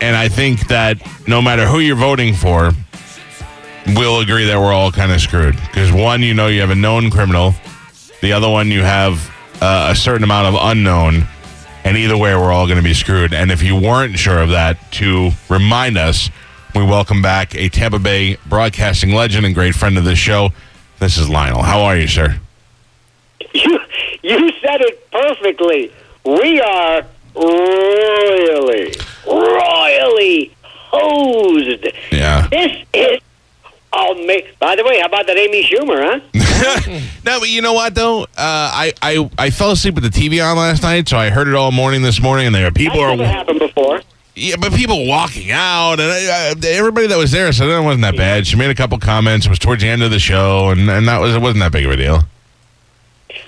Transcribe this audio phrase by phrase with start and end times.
[0.00, 2.72] and I think that no matter who you're voting for,
[3.94, 5.56] we'll agree that we're all kind of screwed.
[5.56, 7.54] Because one, you know, you have a known criminal.
[8.20, 11.26] The other one, you have uh, a certain amount of unknown.
[11.84, 13.32] And either way, we're all going to be screwed.
[13.32, 16.30] And if you weren't sure of that, to remind us,
[16.74, 20.50] we welcome back a Tampa Bay broadcasting legend and great friend of the show.
[20.98, 21.62] This is Lionel.
[21.62, 22.40] How are you, sir?
[23.54, 23.78] You,
[24.22, 25.92] you said it perfectly.
[26.24, 28.92] We are royally,
[29.26, 31.86] royally hosed.
[32.10, 32.46] Yeah.
[32.48, 33.20] This is.
[33.92, 37.00] Ma- by the way, how about that Amy Schumer, huh?
[37.24, 38.24] no, but you know what though?
[38.24, 41.48] Uh, I, I I fell asleep with the TV on last night, so I heard
[41.48, 44.02] it all morning this morning, and there people That's are never happened before.
[44.34, 48.02] yeah, but people walking out, and I, I, everybody that was there said it wasn't
[48.02, 48.46] that bad.
[48.46, 49.46] She made a couple comments.
[49.46, 51.72] It was towards the end of the show, and, and that was it wasn't that
[51.72, 52.20] big of a deal.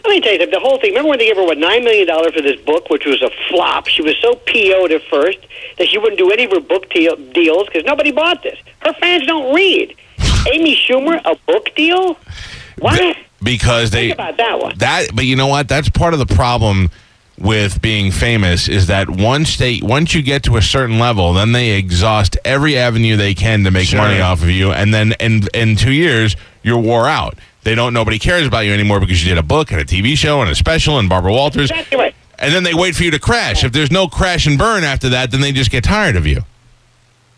[0.05, 0.91] Let me tell you, the whole thing.
[0.91, 3.31] Remember when they gave her what nine million dollars for this book, which was a
[3.49, 3.87] flop?
[3.89, 5.39] She was so PO'd at first
[5.79, 8.59] that she wouldn't do any of her book deal, deals because nobody bought this.
[8.81, 9.95] Her fans don't read.
[10.53, 12.17] Amy Schumer, a book deal?
[12.79, 13.17] What?
[13.43, 14.79] because they Think about that one.
[14.79, 16.91] that but you know what that's part of the problem
[17.39, 21.53] with being famous is that once they once you get to a certain level then
[21.53, 24.01] they exhaust every avenue they can to make Sure.
[24.01, 27.93] money off of you and then in in 2 years you're wore out they don't
[27.93, 30.51] nobody cares about you anymore because you did a book and a TV show and
[30.51, 32.15] a special and Barbara Walters Exactly right.
[32.39, 35.09] and then they wait for you to crash if there's no crash and burn after
[35.11, 36.43] that then they just get tired of you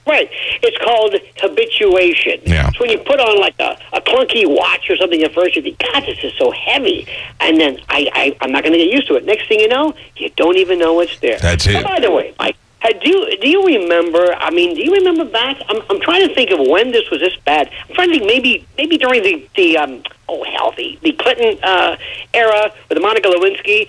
[0.06, 0.28] Right.
[0.62, 2.40] It's called habituation.
[2.44, 2.68] Yeah.
[2.68, 5.62] It's when you put on like a, a clunky watch or something at first, you
[5.62, 7.06] think, God, this is so heavy.
[7.38, 9.24] And then I, I, I'm not going to get used to it.
[9.24, 11.38] Next thing you know, you don't even know it's there.
[11.38, 11.76] That's it.
[11.76, 14.92] Oh, by the way, Mike, uh, do you, do you remember, I mean, do you
[14.92, 17.70] remember back, I'm, I'm trying to think of when this was this bad.
[17.88, 21.58] I'm trying to think maybe maybe during the, the um, oh, hell, the, the Clinton
[21.62, 21.96] uh,
[22.32, 23.88] era with Monica Lewinsky.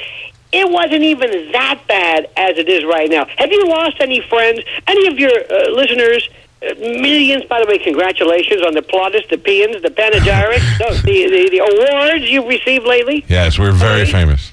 [0.53, 3.25] It wasn't even that bad as it is right now.
[3.37, 4.59] Have you lost any friends?
[4.85, 6.27] Any of your uh, listeners?
[6.61, 11.25] Uh, millions, by the way, congratulations on the plaudits, the paeans, the panegyrics, no, the,
[11.29, 13.25] the, the awards you've received lately.
[13.27, 14.11] yes we're very Okay.
[14.11, 14.51] famous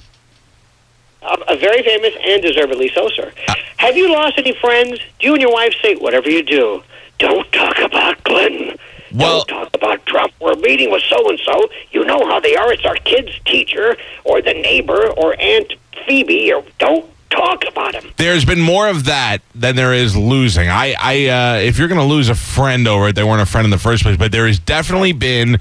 [1.21, 3.31] Uh, very famous and deservedly so, sir.
[3.77, 4.99] Have you lost any friends?
[5.19, 6.81] Do you and your wife say, whatever you do,
[7.17, 8.77] don't talk about Clinton.
[9.13, 10.33] Well- don't talk about Trump.
[10.39, 11.69] We're meeting with so and so.
[11.91, 12.71] You know how they are.
[12.71, 15.73] It's our kid's teacher or the neighbor or Aunt
[16.07, 16.53] Phoebe.
[16.53, 18.11] Or don't talk about him.
[18.17, 20.67] there's been more of that than there is losing.
[20.69, 23.45] I, I, uh, if you're going to lose a friend over it, they weren't a
[23.45, 24.17] friend in the first place.
[24.17, 25.59] But there has definitely been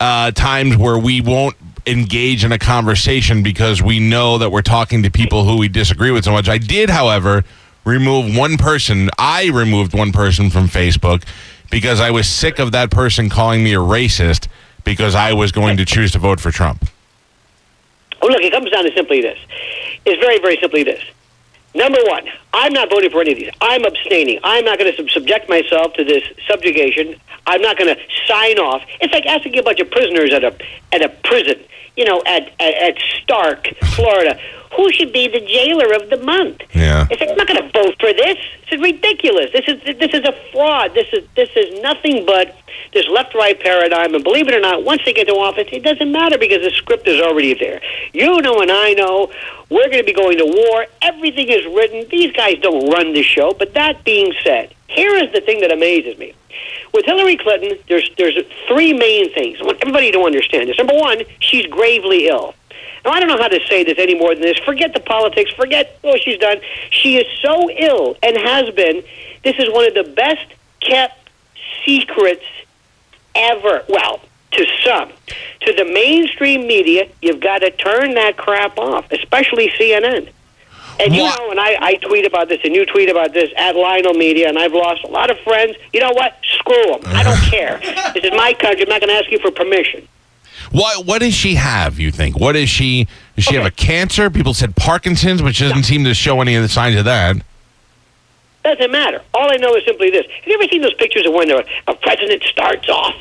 [0.00, 1.56] uh, times where we won't
[1.88, 6.10] engage in a conversation because we know that we're talking to people who we disagree
[6.10, 6.48] with so much.
[6.48, 7.44] I did, however,
[7.84, 9.08] remove one person.
[9.18, 11.24] I removed one person from Facebook
[11.70, 14.48] because I was sick of that person calling me a racist
[14.84, 16.88] because I was going to choose to vote for Trump.
[18.20, 19.38] Oh, look, it comes down to simply this.
[20.04, 21.02] It's very, very simply this.
[21.74, 23.50] Number one, I'm not voting for any of these.
[23.60, 24.40] I'm abstaining.
[24.42, 27.14] I'm not going to sub- subject myself to this subjugation.
[27.46, 28.82] I'm not going to sign off.
[29.00, 30.54] It's like asking a bunch of prisoners at a
[30.92, 31.60] at a prison,
[31.96, 34.38] you know, at at, at Starke, Florida,
[34.76, 36.62] who should be the jailer of the month.
[36.74, 37.06] Yeah.
[37.10, 38.36] It's like, I'm not going to vote for this.
[38.70, 39.50] This is ridiculous.
[39.52, 40.94] This is this is a fraud.
[40.94, 42.56] This is this is nothing but
[42.92, 44.14] this left-right paradigm.
[44.14, 46.70] And believe it or not, once they get to office, it doesn't matter because the
[46.70, 47.80] script is already there.
[48.12, 49.30] You know, and I know
[49.70, 50.86] we're going to be going to war.
[51.02, 52.06] Everything is written.
[52.10, 53.52] These guys don't run the show.
[53.58, 56.34] But that being said, here is the thing that amazes me.
[56.92, 58.36] With Hillary Clinton, there's there's
[58.66, 59.58] three main things.
[59.60, 60.78] I want everybody to understand this.
[60.78, 62.54] Number one, she's gravely ill.
[63.08, 64.58] Now, I don't know how to say this any more than this.
[64.58, 65.50] Forget the politics.
[65.52, 66.58] Forget what she's done.
[66.90, 69.02] She is so ill and has been.
[69.42, 70.44] This is one of the best
[70.80, 71.30] kept
[71.86, 72.44] secrets
[73.34, 73.82] ever.
[73.88, 74.20] Well,
[74.52, 75.10] to some.
[75.62, 80.28] To the mainstream media, you've got to turn that crap off, especially CNN.
[81.00, 81.38] And you What?
[81.38, 84.48] know, and I, I tweet about this, and you tweet about this at Lionel Media,
[84.50, 85.76] and I've lost a lot of friends.
[85.94, 86.36] You know what?
[86.58, 87.00] Screw them.
[87.06, 87.78] I don't care.
[88.12, 88.82] This is my country.
[88.82, 90.06] I'm not going to ask you for permission.
[90.70, 91.98] What what does she have?
[91.98, 92.38] You think?
[92.38, 93.06] What is she?
[93.36, 94.30] Does she have a cancer?
[94.30, 97.36] People said Parkinson's, which doesn't seem to show any of the signs of that.
[98.64, 99.22] Doesn't matter.
[99.34, 100.26] All I know is simply this.
[100.26, 103.14] Have you ever seen those pictures of when a, a president starts off?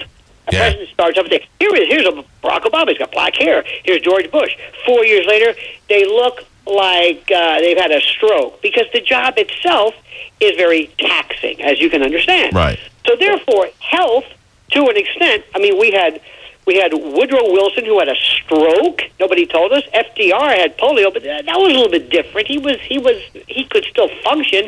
[0.47, 0.59] A Yeah.
[0.59, 2.89] president starts off and say, here is here's a Barack Obama.
[2.89, 3.63] He's got black hair.
[3.83, 4.55] Here's George Bush.
[4.85, 5.53] Four years later,
[5.89, 9.93] they look like uh, they've had a stroke because the job itself
[10.41, 12.53] is very taxing, as you can understand.
[12.53, 12.79] Right.
[13.05, 14.25] So therefore, health,
[14.71, 16.19] to an extent, I mean, we had
[16.67, 19.01] we had Woodrow Wilson who had a stroke.
[19.19, 19.83] Nobody told us.
[19.93, 22.47] FDR had polio, but that was a little bit different.
[22.47, 23.15] He was he was
[23.47, 24.65] he could still function.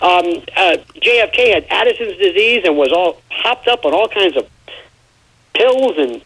[0.00, 4.48] Um, uh, JFK had Addison's disease and was all hopped up on all kinds of
[5.52, 6.22] pills and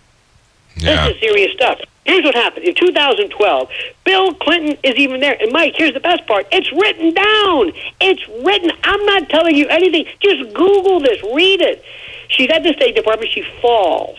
[0.76, 1.06] Yeah.
[1.08, 1.80] this is serious stuff.
[2.04, 2.64] Here's what happened.
[2.64, 3.68] In 2012,
[4.04, 5.36] Bill Clinton is even there.
[5.38, 6.46] And Mike, here's the best part.
[6.50, 7.72] It's written down.
[8.00, 8.70] It's written.
[8.82, 10.06] I'm not telling you anything.
[10.20, 11.22] Just Google this.
[11.34, 11.84] Read it.
[12.28, 13.30] She's at the State Department.
[13.30, 14.16] She falls.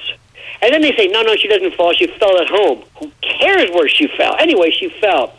[0.61, 1.93] And then they say, no, no, she doesn't fall.
[1.93, 2.83] She fell at home.
[2.99, 4.35] Who cares where she fell?
[4.37, 5.33] Anyway, she fell.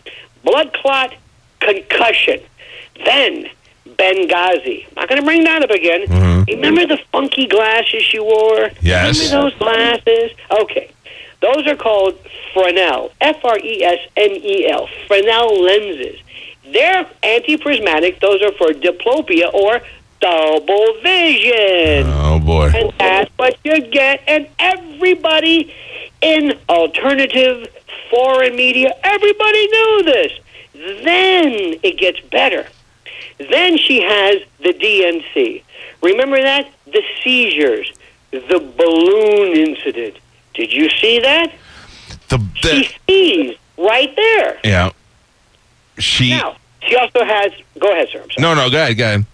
[0.44, 1.14] Blood clot,
[1.60, 2.40] concussion.
[3.04, 3.50] Then
[3.86, 4.86] Benghazi.
[4.88, 6.06] I'm not going to bring that up again.
[6.06, 6.50] Mm-hmm.
[6.50, 8.70] Remember the funky glasses she wore?
[8.80, 9.18] Yes.
[9.18, 10.30] Remember those glasses?
[10.62, 10.90] Okay.
[11.40, 12.18] Those are called
[12.52, 13.12] Fresnel.
[13.20, 14.88] F R E S N E L.
[15.06, 16.20] Fresnel lenses.
[16.64, 18.20] They're anti-prismatic.
[18.20, 19.80] Those are for diplopia or
[20.20, 22.06] double vision.
[22.08, 22.70] Oh boy.
[22.74, 24.22] And that's what you get.
[24.28, 25.74] And everybody
[26.20, 27.66] in alternative
[28.10, 30.32] foreign media, everybody knew this.
[31.04, 32.66] Then it gets better.
[33.38, 35.62] Then she has the DNC.
[36.02, 36.70] Remember that?
[36.86, 37.92] The seizures,
[38.30, 40.16] the balloon incident.
[40.54, 41.52] Did you see that?
[42.28, 44.58] The, She the seized right there.
[44.64, 44.90] yeah.
[45.98, 48.24] She Now, she also has, go ahead, sir.
[48.38, 49.26] No no go ahead go ahead.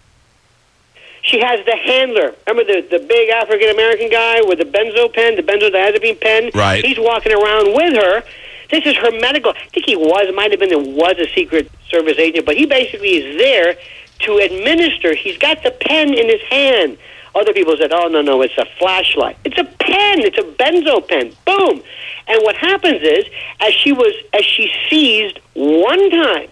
[1.26, 2.34] She has the handler.
[2.46, 6.50] Remember the, the big African American guy with the benzo pen, the benzodiazepine pen?
[6.54, 6.84] Right.
[6.84, 8.22] He's walking around with her.
[8.70, 9.52] This is her medical.
[9.52, 12.66] I think he was, might have been, it was a Secret Service agent, but he
[12.66, 13.76] basically is there
[14.20, 15.14] to administer.
[15.14, 16.96] He's got the pen in his hand.
[17.34, 19.36] Other people said, oh, no, no, it's a flashlight.
[19.44, 20.20] It's a pen.
[20.20, 21.32] It's a benzo pen.
[21.44, 21.82] Boom.
[22.28, 23.26] And what happens is,
[23.60, 26.48] as she was, as she seized one time,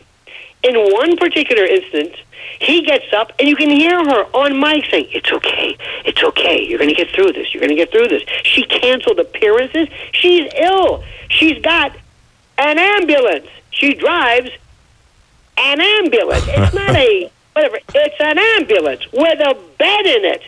[0.64, 2.16] in one particular instance,
[2.58, 6.64] he gets up and you can hear her on mic saying, It's okay, it's okay,
[6.64, 8.22] you're going to get through this, you're going to get through this.
[8.43, 9.88] She canceled appearances.
[10.12, 11.05] She's ill.
[11.28, 11.93] She's got
[12.58, 13.49] an ambulance.
[13.70, 14.50] She drives
[15.56, 16.44] an ambulance.
[16.46, 20.43] It's not a, whatever, it's an ambulance with a bed in it.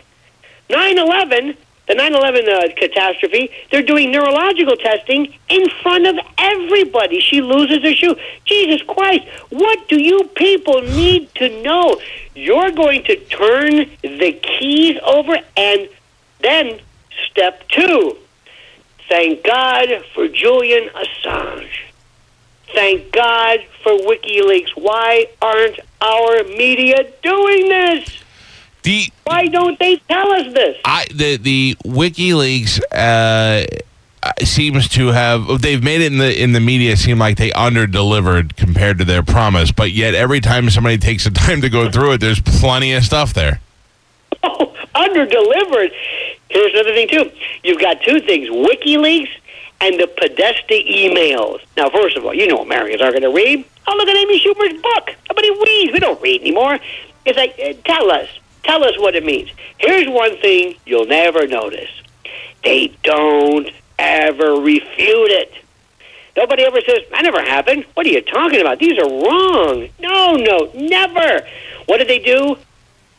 [0.69, 1.57] 9 11,
[1.87, 7.19] the 9 11 uh, catastrophe, they're doing neurological testing in front of everybody.
[7.19, 8.15] She loses her shoe.
[8.45, 11.99] Jesus Christ, what do you people need to know?
[12.35, 15.89] You're going to turn the keys over, and
[16.41, 16.79] then
[17.29, 18.17] step two.
[19.09, 21.69] Thank God for Julian Assange.
[22.73, 24.71] Thank God for WikiLeaks.
[24.75, 28.23] Why aren't our media doing this?
[28.87, 30.77] The Why don't they tell us this?
[30.85, 33.65] I the the WikiLeaks uh,
[34.45, 37.85] seems to have they've made it in the in the media seem like they under
[37.85, 41.91] delivered compared to their promise, but yet every time somebody takes the time to go
[41.91, 43.59] through it, there's plenty of stuff there.
[44.43, 45.91] Oh, under delivered.
[46.47, 47.29] Here's another thing too.
[47.63, 49.31] You've got two things: WikiLeaks
[49.81, 51.59] and the Podesta emails.
[51.75, 53.65] Now, first of all, you know Americans aren't going to read.
[53.85, 55.13] Oh, look at Amy Schumer's book.
[55.29, 55.91] Nobody reads.
[55.91, 56.79] We don't read anymore.
[57.25, 58.29] It's like, uh, tell us,
[58.67, 59.49] tell us what it means.
[59.77, 61.89] Here's one thing you'll never notice:
[62.63, 65.53] they don't ever refute it.
[66.35, 67.83] Nobody ever says, that never happened.
[67.95, 68.77] What are you talking about?
[68.77, 69.89] These are wrong.
[69.99, 71.47] No, no, never.
[71.87, 72.57] What do they do?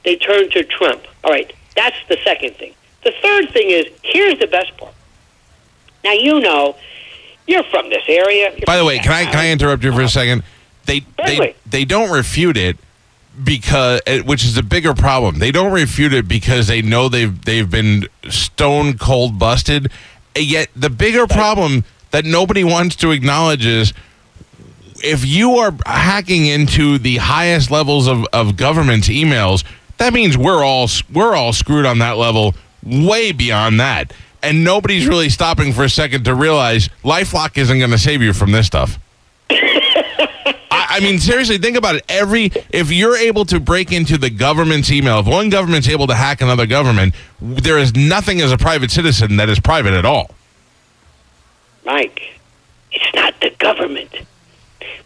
[0.04, 1.02] They turn to Trump.
[1.24, 2.74] All right, that's the second thing.
[3.02, 4.94] The third thing is here's the best part.
[6.04, 6.76] Now, you know,
[7.48, 8.54] you're from this area.
[8.66, 10.44] By the way, can I can I interrupt you for a second?
[10.84, 12.76] They they they don't refute it
[13.42, 15.38] because which is a bigger problem.
[15.38, 19.90] They don't refute it because they know they've they've been stone cold busted.
[20.34, 23.92] And Yet the bigger problem that nobody wants to acknowledge is
[25.02, 29.64] if you are hacking into the highest levels of, of government's emails,
[29.98, 34.12] that means we're all we're all screwed on that level, way beyond that.
[34.42, 38.32] And nobody's really stopping for a second to realize LifeLock isn't going to save you
[38.32, 38.98] from this stuff.
[40.98, 42.04] I, mean, seriously, think about it.
[42.08, 46.14] Every if you're able to break into the government's email, if one government's able to
[46.14, 50.30] hack another government, there is nothing as a private citizen that is private at all.
[51.84, 52.20] Mike,
[52.92, 54.14] it's not the government.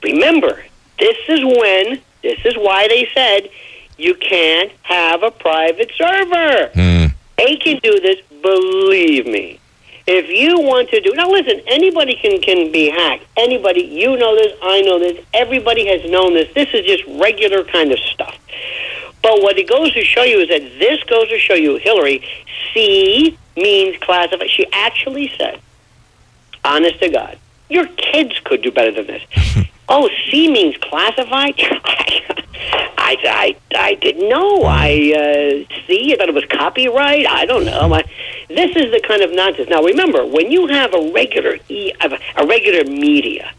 [0.03, 0.65] Remember,
[0.99, 3.51] this is when, this is why they said
[3.99, 6.71] you can't have a private server.
[6.75, 7.07] Hmm.
[7.39, 9.61] They can do this, believe me.
[10.07, 11.61] If you want to do now, listen.
[11.67, 13.25] Anybody can can be hacked.
[13.37, 14.53] Anybody, you know this.
[14.63, 15.25] I know this.
[15.33, 16.53] Everybody has known this.
[16.55, 18.37] This is just regular kind of stuff.
[19.23, 22.25] But what it goes to show you is that this goes to show you, Hillary.
[22.75, 24.51] C means classified.
[24.51, 25.61] She actually said,
[26.65, 29.23] honest to God, your kids could do better than this.
[29.95, 31.55] Oh, C means classified.
[32.97, 34.63] I, I, I didn't know.
[34.63, 36.15] I uh, see.
[36.15, 37.27] I thought it was copyright.
[37.27, 37.93] I don't know.
[37.93, 38.03] I,
[38.49, 39.69] this is the kind of nonsense.
[39.69, 43.53] Now, remember, when you have a regular e, a regular media,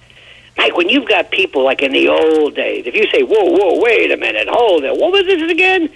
[0.58, 3.80] like when you've got people like in the old days, if you say, "Whoa, whoa,
[3.80, 5.88] wait a minute, hold it, what was this again?"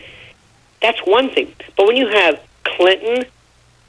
[0.84, 1.52] That's one thing.
[1.76, 3.26] But when you have Clinton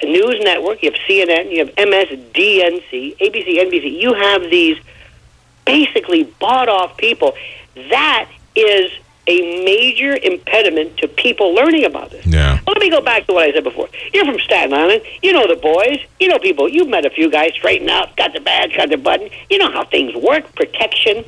[0.02, 4.78] News Network, you have CNN, you have MSDNC, ABC, NBC, you have these
[5.69, 7.35] basically bought off people.
[7.91, 8.91] That is
[9.27, 12.25] a major impediment to people learning about this.
[12.27, 12.55] Yeah.
[12.67, 13.89] Well, let me go back to what I said before.
[14.15, 15.03] You're from Staten Island.
[15.23, 15.99] You know the boys.
[16.19, 16.67] You know people.
[16.69, 19.29] You've met a few guys straightened out, got the badge, got the button.
[19.51, 21.25] You know how things work, protection.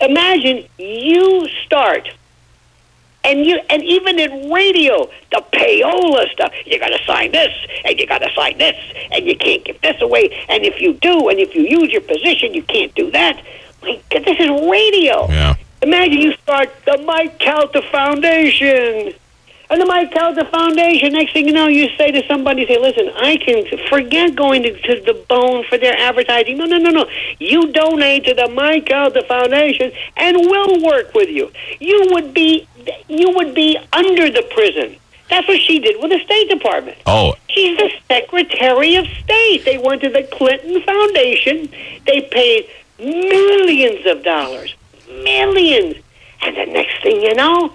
[0.00, 2.08] Imagine you start
[3.24, 6.52] and you and even in radio, the payola stuff.
[6.64, 7.52] You got to sign this,
[7.84, 8.76] and you got to sign this,
[9.12, 10.44] and you can't give this away.
[10.48, 13.40] And if you do, and if you use your position, you can't do that.
[13.82, 15.28] My God, this is radio.
[15.28, 15.54] Yeah.
[15.82, 19.14] Imagine you start the Mike Calta Foundation.
[19.70, 23.10] And the Mike Calta Foundation, next thing you know, you say to somebody, say, listen,
[23.16, 26.56] I can forget going to, to the bone for their advertising.
[26.56, 27.06] No, no, no, no.
[27.38, 31.52] You donate to the Mike Calta Foundation and we'll work with you.
[31.80, 32.66] You would be,
[33.08, 34.96] you would be under the prison.
[35.28, 36.96] That's what she did with the State Department.
[37.04, 37.34] Oh.
[37.48, 39.66] She's the Secretary of State.
[39.66, 41.68] They went to the Clinton Foundation.
[42.06, 44.74] They paid millions of dollars
[45.08, 45.96] millions.
[46.42, 47.72] And the next thing you know,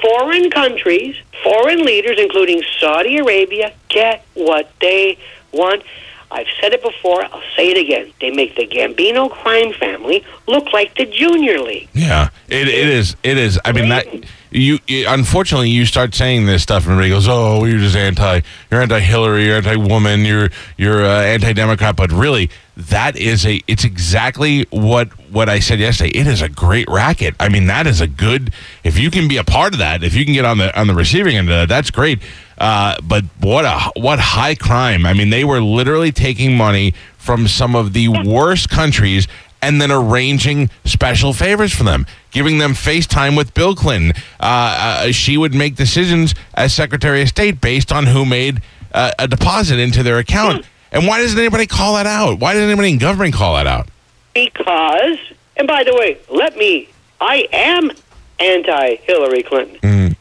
[0.00, 5.18] foreign countries, foreign leaders, including Saudi Arabia, get what they
[5.52, 5.82] want.
[6.30, 8.12] I've said it before, I'll say it again.
[8.20, 11.88] They make the Gambino crime family look like the junior league.
[11.94, 13.16] Yeah, it, it is.
[13.22, 13.58] It is.
[13.64, 14.06] I mean, that
[14.50, 18.42] you, you unfortunately you start saying this stuff and everybody goes, "Oh, you're just anti,
[18.70, 23.60] you're anti-Hillary, you're anti-woman, you're you're uh, anti-Democrat." But really, that is a.
[23.66, 26.10] It's exactly what what I said yesterday.
[26.10, 27.34] It is a great racket.
[27.40, 28.52] I mean, that is a good.
[28.84, 30.86] If you can be a part of that, if you can get on the on
[30.86, 32.20] the receiving end of that, that's great.
[32.56, 35.06] Uh, but what a what high crime!
[35.06, 39.26] I mean, they were literally taking money from some of the worst countries
[39.60, 44.12] and then arranging special favors for them, giving them FaceTime with Bill Clinton.
[44.38, 49.10] Uh, uh, she would make decisions as Secretary of State based on who made uh,
[49.18, 50.64] a deposit into their account.
[50.92, 52.38] And why doesn't anybody call that out?
[52.38, 53.88] Why doesn't anybody in government call that out?
[54.34, 55.18] Because,
[55.56, 56.88] and by the way, let me,
[57.20, 57.90] I am
[58.38, 59.78] anti Hillary Clinton.
[59.80, 60.16] Mm.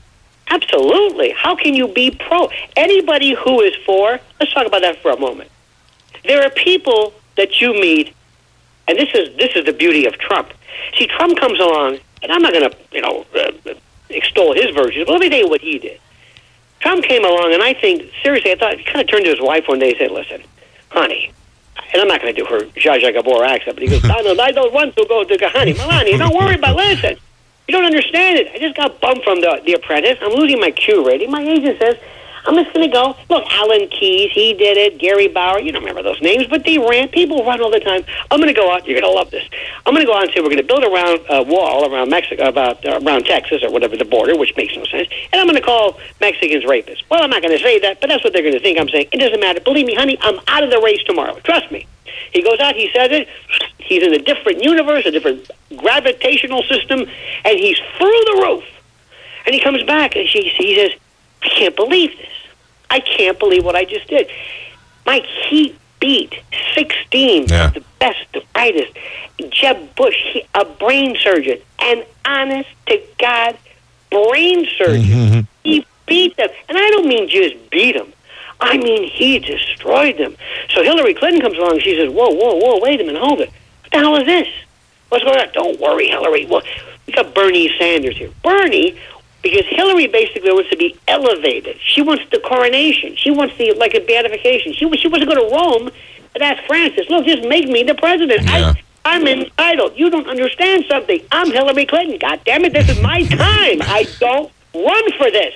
[0.50, 1.31] Absolutely.
[1.31, 2.50] How can you be pro?
[2.75, 5.50] Anybody who is for, let's talk about that for a moment.
[6.24, 8.13] There are people that you meet,
[8.88, 10.53] and this is this is the beauty of Trump.
[10.97, 13.74] See, Trump comes along, and I'm not going to, you know, uh,
[14.09, 16.00] extol his version, but let me tell you what he did.
[16.79, 19.41] Trump came along, and I think seriously, I thought he kind of turned to his
[19.41, 20.43] wife one day and said, "Listen,
[20.89, 21.32] honey."
[21.94, 24.39] And I'm not going to do her Zsa Zsa Gabor accent, but he goes, Donald,
[24.39, 25.77] I don't want to go to Kahani.
[25.77, 27.17] Melania, don't worry about Listen,
[27.67, 28.51] you don't understand it.
[28.53, 30.17] I just got bumped from the, the apprentice.
[30.22, 31.32] I'm losing my Q rating.
[31.32, 31.98] My agent says,
[32.47, 33.15] I'm just going to go.
[33.29, 34.99] Look, Alan Keyes, he did it.
[34.99, 37.09] Gary Bauer, you don't remember those names, but they ran.
[37.09, 38.05] People run all the time.
[38.31, 38.87] I'm going to go out.
[38.87, 39.47] You're going to love this.
[39.85, 41.91] I'm going to go out and say we're going to build a round uh, wall
[41.91, 45.09] around Mexico, about uh, around Texas or whatever the border, which makes no sense.
[45.33, 47.03] And I'm going to call Mexicans rapists.
[47.09, 48.89] Well, I'm not going to say that, but that's what they're going to think I'm
[48.89, 49.09] saying.
[49.11, 49.59] It doesn't matter.
[49.59, 51.37] Believe me, honey, I'm out of the race tomorrow.
[51.41, 51.85] Trust me.
[52.31, 53.27] He goes out, he says it.
[53.77, 57.01] He's in a different universe, a different gravitational system,
[57.45, 58.63] and he's through the roof.
[59.45, 60.91] And he comes back and she, he says,
[61.41, 62.27] I can't believe this.
[62.89, 64.29] I can't believe what I just did.
[65.06, 66.36] Mike, he beat
[66.75, 67.67] 16 Yeah.
[67.67, 68.94] of the best, the brightest.
[69.50, 73.58] Jeb Bush, he, a brain surgeon, an honest to God
[74.12, 75.03] brain surgeon.
[75.03, 75.39] Mm-hmm, mm-hmm.
[75.63, 76.50] He beat them.
[76.70, 78.13] And I don't mean just beat them.
[78.60, 80.36] I mean, he destroyed them.
[80.70, 83.41] So Hillary Clinton comes along and she says, Whoa, whoa, whoa, wait a minute, hold
[83.41, 83.50] it.
[83.84, 84.48] What the hell is this?
[85.10, 85.48] What's going on?
[85.53, 86.46] Don't worry, Hillary.
[86.48, 86.63] Well,
[87.06, 88.32] we got Bernie Sanders here.
[88.44, 88.98] Bernie,
[89.49, 91.79] because Hillary basically wants to be elevated.
[91.81, 93.15] She wants the coronation.
[93.15, 94.73] She wants the like a beatification.
[94.73, 95.89] She she wants to go to Rome
[96.35, 98.43] and ask Francis, look, just make me the president.
[98.43, 98.73] Yeah.
[99.05, 99.93] I, I'm entitled.
[99.95, 101.19] You don't understand something.
[101.31, 102.19] I'm Hillary Clinton.
[102.19, 103.81] God damn it, this is my time.
[103.81, 105.53] I don't run for this.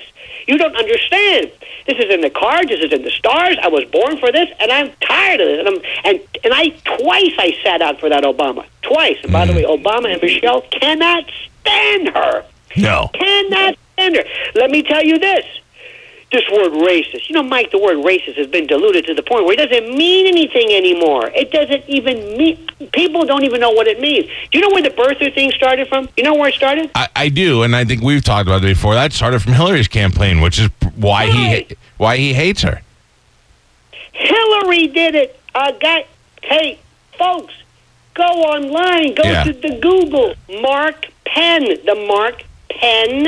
[0.48, 1.52] You don't understand.
[1.86, 2.68] This is in the cards.
[2.68, 3.56] This is in the stars.
[3.62, 5.58] I was born for this, and I'm tired of this.
[5.60, 8.64] And I'm, and and I twice I sat out for that Obama.
[8.82, 9.18] Twice.
[9.22, 9.56] And by the mm.
[9.56, 11.30] way, Obama and Michelle cannot
[11.60, 12.44] stand her.
[12.76, 13.10] No.
[13.12, 13.76] Cannot
[14.54, 15.44] Let me tell you this.
[16.32, 17.28] This word racist.
[17.28, 19.94] You know, Mike, the word racist has been diluted to the point where it doesn't
[19.94, 21.28] mean anything anymore.
[21.34, 22.66] It doesn't even mean.
[22.92, 24.24] People don't even know what it means.
[24.50, 26.08] Do you know where the birther thing started from?
[26.16, 26.90] You know where it started?
[26.94, 28.94] I, I do, and I think we've talked about it before.
[28.94, 31.68] That started from Hillary's campaign, which is why Right.
[31.68, 32.80] he why he hates her.
[34.12, 35.38] Hillary did it.
[35.54, 36.06] I got,
[36.42, 36.78] Hey,
[37.18, 37.54] folks,
[38.14, 39.14] Go online.
[39.14, 39.44] Go Yeah.
[39.44, 40.34] to the Google.
[40.60, 41.64] Mark Penn.
[41.86, 42.42] The Mark
[42.78, 43.26] Penn.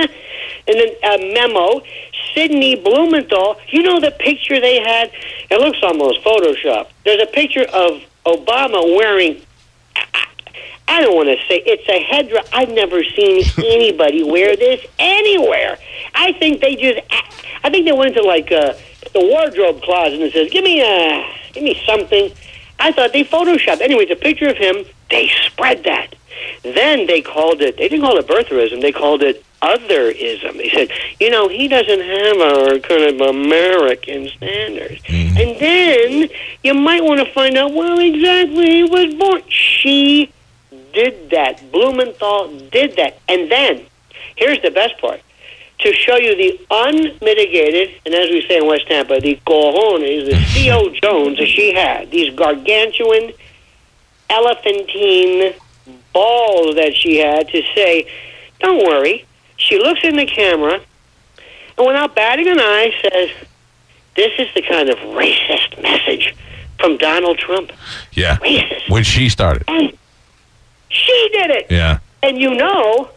[0.67, 1.83] And then a memo.
[2.35, 3.59] Sidney Blumenthal.
[3.69, 5.11] You know the picture they had?
[5.51, 6.89] It looks almost Photoshop.
[7.05, 9.41] There's a picture of Obama wearing.
[10.87, 12.47] I don't want to say it's a headdress.
[12.53, 15.79] I've never seen anybody wear this anywhere.
[16.15, 17.01] I think they just.
[17.63, 18.75] I think they went into like uh,
[19.15, 22.31] the wardrobe closet and says, "Give me a, give me something."
[22.79, 23.81] I thought they photoshopped.
[23.81, 24.85] Anyway, it's a picture of him.
[25.11, 26.15] They spread that.
[26.63, 27.77] Then they called it.
[27.77, 28.81] They didn't call it birtherism.
[28.81, 30.57] They called it otherism.
[30.57, 35.03] They said, you know, he doesn't have our kind of American standards.
[35.03, 35.39] Mm-hmm.
[35.39, 36.29] And then
[36.63, 39.43] you might want to find out where exactly he was born.
[39.49, 40.33] She
[40.93, 41.71] did that.
[41.73, 43.19] Blumenthal did that.
[43.29, 43.87] And then,
[44.37, 45.21] here's the best part.
[45.81, 50.37] To show you the unmitigated, and as we say in West Tampa, the cojones, the
[50.53, 50.91] C.O.
[50.91, 53.33] Jones that she had, these gargantuan,
[54.35, 55.55] elephantine
[56.13, 58.11] balls that she had to say,
[58.61, 59.27] don't worry.
[59.57, 60.81] She looks in the camera
[61.77, 63.31] and without batting an eye says,
[64.17, 66.35] this is the kind of racist message
[66.79, 67.73] from Donald Trump.
[68.13, 68.37] Yeah.
[68.37, 68.89] Racist.
[68.89, 69.65] When she started.
[69.67, 69.97] And
[70.89, 71.67] she did it.
[71.71, 71.99] Yeah.
[72.23, 73.11] And you know,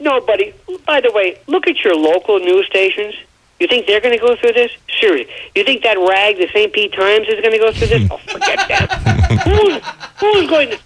[0.00, 0.52] nobody,
[0.86, 3.14] by the way, look at your local news stations.
[3.60, 4.72] You think they're going to go through this?
[5.00, 5.32] Seriously.
[5.54, 6.72] You think that rag, the St.
[6.72, 8.08] Pete Times, is going to go through this?
[8.10, 9.42] oh, forget that.
[9.44, 9.82] who's,
[10.18, 10.78] who's going to.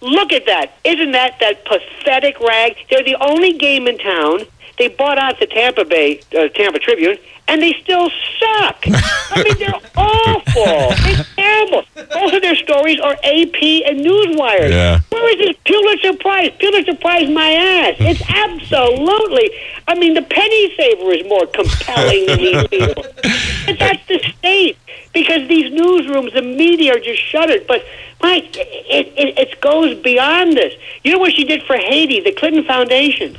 [0.00, 0.74] Look at that.
[0.84, 2.76] Isn't that that pathetic rag?
[2.88, 4.42] They're the only game in town.
[4.78, 8.84] They bought out the Tampa Bay, uh, Tampa Tribune, and they still suck.
[8.86, 10.94] I mean, they're awful.
[11.04, 11.82] They're terrible.
[11.94, 14.70] Both of their stories are AP and Newswire.
[14.70, 15.00] Yeah.
[15.22, 16.52] Where is this Pulitzer Prize?
[16.58, 17.96] Pulitzer Prize, my ass.
[18.00, 19.50] It's absolutely.
[19.86, 23.04] I mean, the penny saver is more compelling than these people.
[23.66, 24.78] But that's the state
[25.12, 27.66] because these newsrooms, the media are just shuttered.
[27.66, 27.84] But
[28.22, 30.74] Mike, it, it, it goes beyond this.
[31.04, 32.20] You know what she did for Haiti?
[32.20, 33.38] The Clinton Foundation.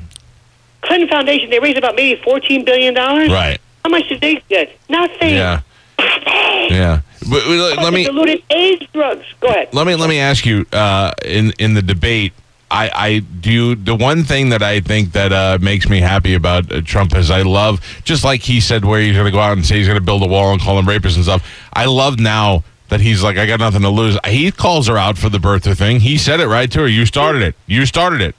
[0.82, 1.50] Clinton Foundation.
[1.50, 3.30] They raised about maybe fourteen billion dollars.
[3.30, 3.60] Right.
[3.84, 4.78] How much did they get?
[4.90, 5.36] Nothing.
[5.36, 5.62] Yeah.
[6.70, 7.02] Yeah.
[7.30, 9.26] But, let- let me diluted AIDS drugs.
[9.40, 9.74] Go ahead.
[9.74, 12.34] let me let me ask you uh, in in the debate.
[12.72, 16.72] I, I do the one thing that I think that uh, makes me happy about
[16.72, 19.54] uh, Trump is I love just like he said where he's going to go out
[19.54, 21.44] and say he's going to build a wall and call them rapists and stuff.
[21.74, 24.20] I love now that he's like I got nothing to lose.
[24.28, 26.00] He calls her out for the birther thing.
[26.02, 26.88] He said it right to her.
[26.88, 27.56] You started it.
[27.66, 28.36] You started it.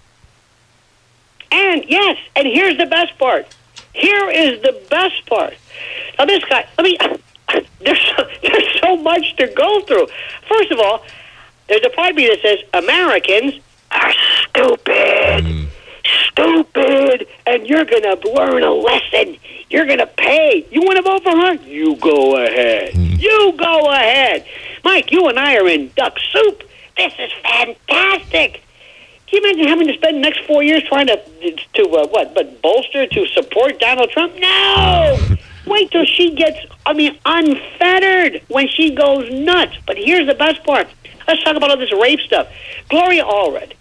[1.50, 3.46] And yes, and here's the best part.
[3.92, 5.54] Here is the best part.
[6.18, 6.96] Now this guy, I mean,
[7.80, 10.06] there's so, there's so much to go through.
[10.48, 11.04] First of all,
[11.68, 13.60] there's a part of me that says Americans
[13.90, 15.68] are stupid,
[16.28, 19.36] stupid, and you're gonna learn a lesson.
[19.68, 20.66] You're gonna pay.
[20.70, 21.54] You want to vote for her?
[21.68, 22.94] You go ahead.
[22.94, 24.46] You go ahead,
[24.84, 25.12] Mike.
[25.12, 26.64] You and I are in duck soup.
[26.96, 28.62] This is fantastic.
[29.26, 31.16] Can you imagine having to spend the next four years trying to
[31.74, 32.34] to uh, what?
[32.34, 34.34] But bolster to support Donald Trump?
[34.36, 35.36] No.
[35.66, 36.58] Wait till she gets.
[36.86, 39.76] I mean, unfettered when she goes nuts.
[39.86, 40.88] But here's the best part.
[41.28, 42.48] Let's talk about all this rape stuff.
[42.88, 43.72] Gloria Allred.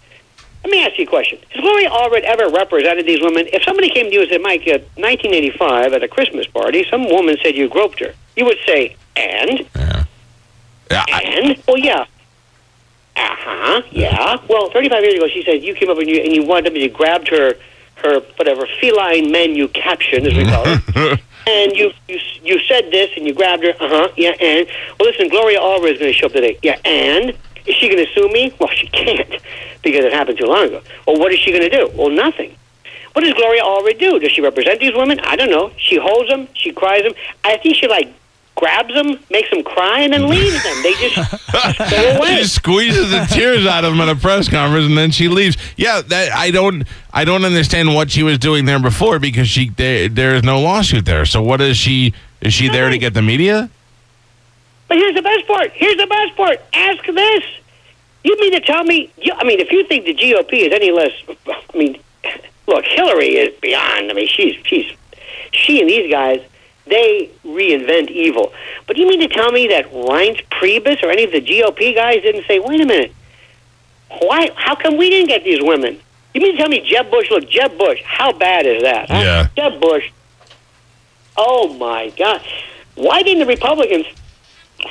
[0.62, 1.38] Let me ask you a question.
[1.50, 3.46] Has Gloria Allred ever represented these women?
[3.50, 7.08] If somebody came to you and said, Mike, uh, 1985 at a Christmas party, some
[7.08, 9.66] woman said you groped her, you would say, and?
[9.74, 10.04] Yeah.
[10.90, 11.04] Yeah.
[11.08, 11.62] I, And?
[11.66, 12.04] Well, yeah.
[13.16, 13.82] Uh huh.
[13.90, 14.36] Yeah.
[14.48, 16.82] Well, 35 years ago, she said you came up and you and you wanted and
[16.82, 17.54] you grabbed her,
[18.02, 23.10] her whatever feline menu caption as we call it, and you you you said this
[23.16, 23.74] and you grabbed her.
[23.80, 24.08] Uh huh.
[24.16, 24.34] Yeah.
[24.40, 24.66] And
[24.98, 26.58] well, listen, Gloria Allred is going to show up today.
[26.62, 26.78] Yeah.
[26.84, 27.36] And
[27.66, 28.54] is she going to sue me?
[28.58, 29.30] Well, she can't
[29.82, 30.82] because it happened too long ago.
[31.06, 31.90] Well, what is she going to do?
[31.94, 32.56] Well, nothing.
[33.12, 34.18] What does Gloria Allred do?
[34.18, 35.18] Does she represent these women?
[35.20, 35.72] I don't know.
[35.76, 36.48] She holds them.
[36.54, 37.12] She cries them.
[37.44, 38.12] I think she like
[38.60, 40.82] grabs them, makes them cry, and then leaves them.
[40.82, 41.16] They just
[41.90, 42.36] go away.
[42.36, 45.56] She squeezes the tears out of them at a press conference, and then she leaves.
[45.76, 49.70] Yeah, that I don't, I don't understand what she was doing there before because she
[49.70, 51.24] there, there is no lawsuit there.
[51.24, 52.14] So what is she?
[52.40, 53.70] Is she there to get the media?
[54.88, 55.72] But here's the best part.
[55.72, 56.60] Here's the best part.
[56.72, 57.44] Ask this.
[58.22, 59.10] You mean to tell me?
[59.16, 61.12] You, I mean, if you think the GOP is any less,
[61.48, 61.98] I mean,
[62.66, 64.10] look, Hillary is beyond.
[64.10, 64.92] I mean, she's she's
[65.52, 66.42] she and these guys
[66.90, 68.52] they reinvent evil.
[68.86, 72.22] But you mean to tell me that Reince Priebus or any of the GOP guys
[72.22, 73.14] didn't say, wait a minute,
[74.22, 74.50] why?
[74.56, 76.00] How come we didn't get these women?
[76.34, 77.30] You mean to tell me Jeb Bush?
[77.30, 78.02] Look, Jeb Bush.
[78.04, 79.08] How bad is that?
[79.08, 79.18] huh?
[79.18, 79.48] Yeah.
[79.56, 80.10] Jeb Bush.
[81.36, 82.42] Oh my God!
[82.96, 84.06] Why didn't the Republicans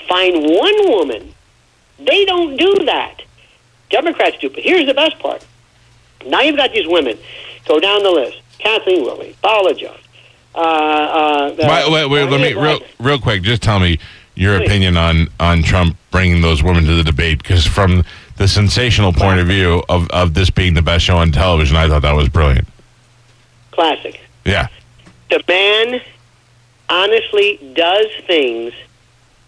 [0.07, 1.33] find one woman?
[1.99, 3.21] They don't do that.
[3.89, 4.49] Democrats do.
[4.49, 5.45] But here's the best part.
[6.25, 7.17] Now you've got these women.
[7.67, 8.41] Go down the list.
[8.57, 9.99] Kathleen Willey, Paula Jones.
[10.59, 13.43] Uh, uh, wait, wait, wait, let me real, real quick.
[13.43, 13.97] Just tell me
[14.35, 14.65] your Please.
[14.65, 18.03] opinion on on Trump bringing those women to the debate because from
[18.35, 21.77] the sensational point of view of, of this being the best show on television.
[21.77, 22.67] I thought that was brilliant.
[23.71, 24.19] Classic.
[24.45, 24.67] Yeah.
[25.29, 26.01] The man
[26.89, 28.73] honestly does things.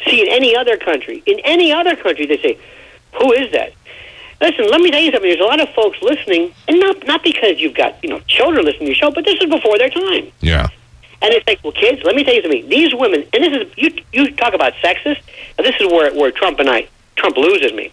[0.05, 2.57] See, in any other country, in any other country, they say,
[3.19, 3.73] "Who is that?"
[4.39, 5.29] Listen, let me tell you something.
[5.29, 8.63] There's a lot of folks listening, and not not because you've got you know children
[8.63, 10.31] listening to your show, but this is before their time.
[10.39, 10.69] Yeah.
[11.23, 12.67] And it's like, well, kids, let me tell you something.
[12.67, 14.03] These women, and this is you.
[14.11, 15.21] You talk about sexist.
[15.57, 17.91] And this is where where Trump and I Trump loses me.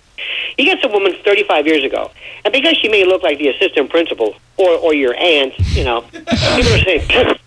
[0.57, 2.11] You get some woman 35 years ago,
[2.45, 6.03] and because she may look like the assistant principal or or your aunt, you know,
[6.03, 7.37] people are saying.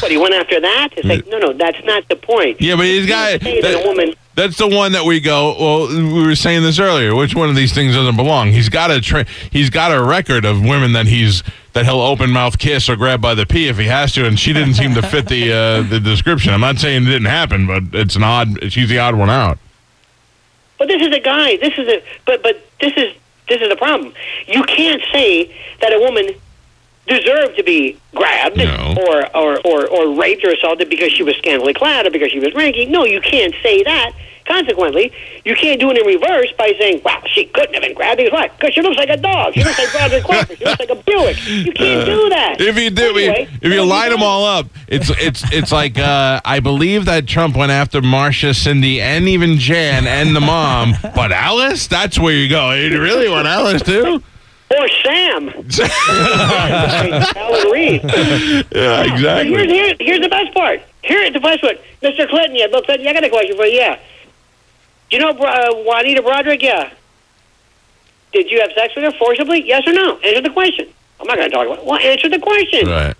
[0.00, 0.88] What he went after that?
[0.96, 2.60] It's like no, no, that's not the point.
[2.60, 4.14] Yeah, but he's got that- a woman.
[4.34, 5.54] That's the one that we go.
[5.60, 7.14] Well, we were saying this earlier.
[7.14, 8.48] Which one of these things doesn't belong?
[8.50, 12.30] He's got a tra- he's got a record of women that he's that he'll open
[12.30, 14.94] mouth kiss or grab by the pee if he has to, and she didn't seem
[14.94, 16.52] to fit the uh, the description.
[16.52, 18.72] I'm not saying it didn't happen, but it's an odd.
[18.72, 19.58] She's the odd one out.
[20.78, 21.56] But this is a guy.
[21.56, 22.02] This is a.
[22.26, 23.14] But but this is
[23.48, 24.12] this is a problem.
[24.46, 26.34] You can't say that a woman
[27.06, 28.94] deserved to be grabbed No.
[29.08, 32.38] or, or or or raped or assaulted because she was scantily clad or because she
[32.38, 32.90] was drinking.
[32.92, 34.12] No, you can't say that.
[34.44, 35.12] Consequently,
[35.44, 38.32] you can't do it in reverse by saying, "Well, she couldn't have been grabbed." Because
[38.32, 38.48] why?
[38.48, 39.54] Because she looks like a dog.
[39.54, 40.56] She looks like Bradley Cooper.
[40.56, 41.46] She looks like a Buick.
[41.46, 42.56] You can't do that.
[42.60, 46.40] If you do, Anyway, if you line them all up, it's it's it's like uh,
[46.44, 51.30] I believe that Trump went after Marcia, Cindy, and even Jan and the mom, but
[51.30, 52.72] Alice, that's where you go.
[52.72, 54.24] He really want Alice too?
[54.78, 55.48] Or Sam,
[57.36, 58.02] Alan Reed.
[58.04, 60.80] Yeah, But here's, here's, here's the best part.
[61.02, 61.78] Here's the best part.
[62.02, 62.28] Mr.
[62.28, 63.74] Clinton, yeah, Bill Clinton, I got a question for you.
[63.78, 63.96] Yeah.
[65.10, 66.62] Do you know uh, Juanita Broaddrick?
[66.62, 66.90] Yeah.
[68.32, 69.60] Did you have sex with her forcibly?
[69.66, 70.16] Yes or no?
[70.18, 70.88] Answer the question.
[71.20, 71.84] I'm not going to talk about it.
[71.84, 72.88] Well, answer the question.
[72.88, 73.14] Right.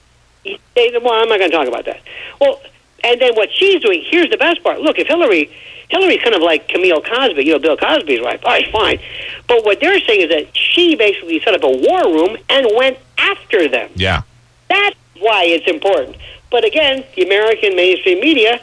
[0.45, 2.01] He- They, well, I'm not going to talk about that.
[2.41, 2.61] Well,
[3.05, 4.81] and then what she's doing, here's the best part.
[4.81, 5.51] Look, if Hillary,
[5.89, 8.41] Hillary's kind of like Camille Cosby, you know, Bill Cosby's wife.
[8.45, 8.99] All right, fine.
[9.47, 12.99] But what they're saying is that she basically set up a war room and went
[13.19, 13.91] after them.
[13.95, 14.23] Yeah.
[14.69, 16.17] That's why it's important.
[16.51, 18.61] But again, the American mainstream media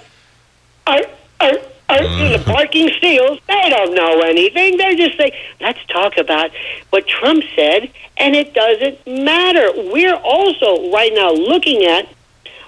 [0.85, 1.01] are
[1.39, 1.57] are
[1.89, 2.37] are mm.
[2.37, 3.39] the barking seals.
[3.47, 4.77] They don't know anything.
[4.77, 6.51] They're just saying, "Let's talk about
[6.91, 9.71] what Trump said," and it doesn't matter.
[9.91, 12.07] We're also right now looking at.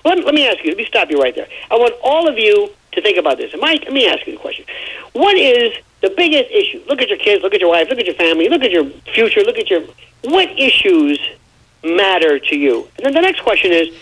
[0.03, 0.71] Let, let me ask you.
[0.71, 1.47] Let me stop you right there.
[1.69, 3.53] I want all of you to think about this.
[3.53, 4.65] And Mike, let me ask you the question:
[5.13, 6.83] What is the biggest issue?
[6.87, 7.43] Look at your kids.
[7.43, 7.89] Look at your wife.
[7.89, 8.49] Look at your family.
[8.49, 9.41] Look at your future.
[9.41, 9.83] Look at your
[10.23, 11.19] what issues
[11.83, 12.87] matter to you?
[12.97, 13.93] And then the next question is,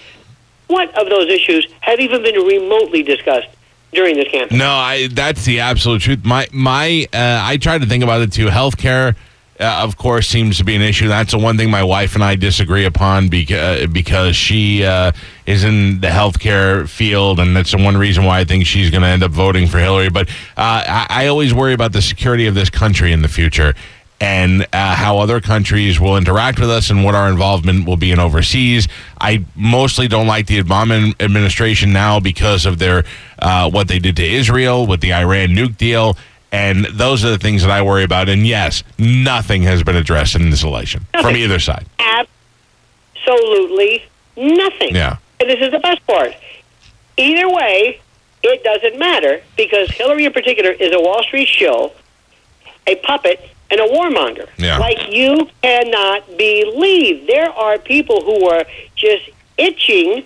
[0.67, 3.47] what of those issues have even been remotely discussed
[3.91, 4.57] during this campaign?
[4.57, 6.23] No, I that's the absolute truth.
[6.23, 8.47] My my uh, I tried to think about it too.
[8.47, 9.15] Healthcare,
[9.59, 11.07] uh, of course, seems to be an issue.
[11.09, 15.11] That's the one thing my wife and I disagree upon because because she uh,
[15.45, 19.01] is in the healthcare field, and that's the one reason why I think she's going
[19.01, 20.09] to end up voting for Hillary.
[20.09, 23.73] But uh, I, I always worry about the security of this country in the future.
[24.21, 28.11] And uh, how other countries will interact with us and what our involvement will be
[28.11, 28.89] in overseas.
[29.21, 33.05] I mostly don't like the Obama administration now because of their
[33.39, 36.17] uh, what they did to Israel with the Iran nuke deal,
[36.51, 38.29] and those are the things that I worry about.
[38.29, 41.85] And yes, nothing has been addressed in this election from either side.
[43.15, 44.95] Absolutely nothing.
[44.95, 45.17] Yeah.
[45.39, 46.33] And this is the best part.
[47.17, 48.01] Either way,
[48.43, 51.93] it doesn't matter because Hillary, in particular, is a Wall Street shill,
[52.87, 54.49] a puppet, and a warmonger.
[54.57, 54.77] Yeah.
[54.77, 58.63] Like you cannot believe there are people who are
[58.95, 60.25] just itching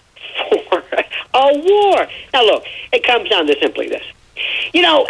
[0.69, 0.83] for
[1.33, 2.07] a war.
[2.33, 4.03] Now, look, it comes down to simply this.
[4.73, 5.07] You know,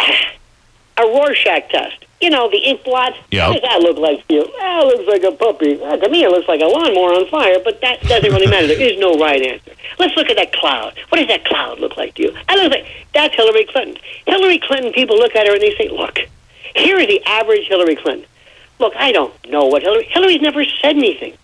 [0.96, 2.04] a Rorschach test.
[2.20, 3.14] You know, the ink blot.
[3.30, 3.48] Yep.
[3.48, 4.50] What does that look like to you?
[4.58, 5.76] Well, it looks like a puppy.
[5.76, 8.66] Well, to me, it looks like a lawnmower on fire, but that doesn't really matter.
[8.66, 9.72] There is no right answer.
[9.98, 10.98] Let's look at that cloud.
[11.08, 12.36] What does that cloud look like to you?
[12.48, 13.98] I look like that's Hillary Clinton.
[14.26, 16.18] Hillary Clinton, people look at her and they say, look,
[16.74, 18.26] here is the average Hillary Clinton.
[18.78, 20.04] Look, I don't know what Hillary.
[20.04, 21.36] Hillary's never said anything.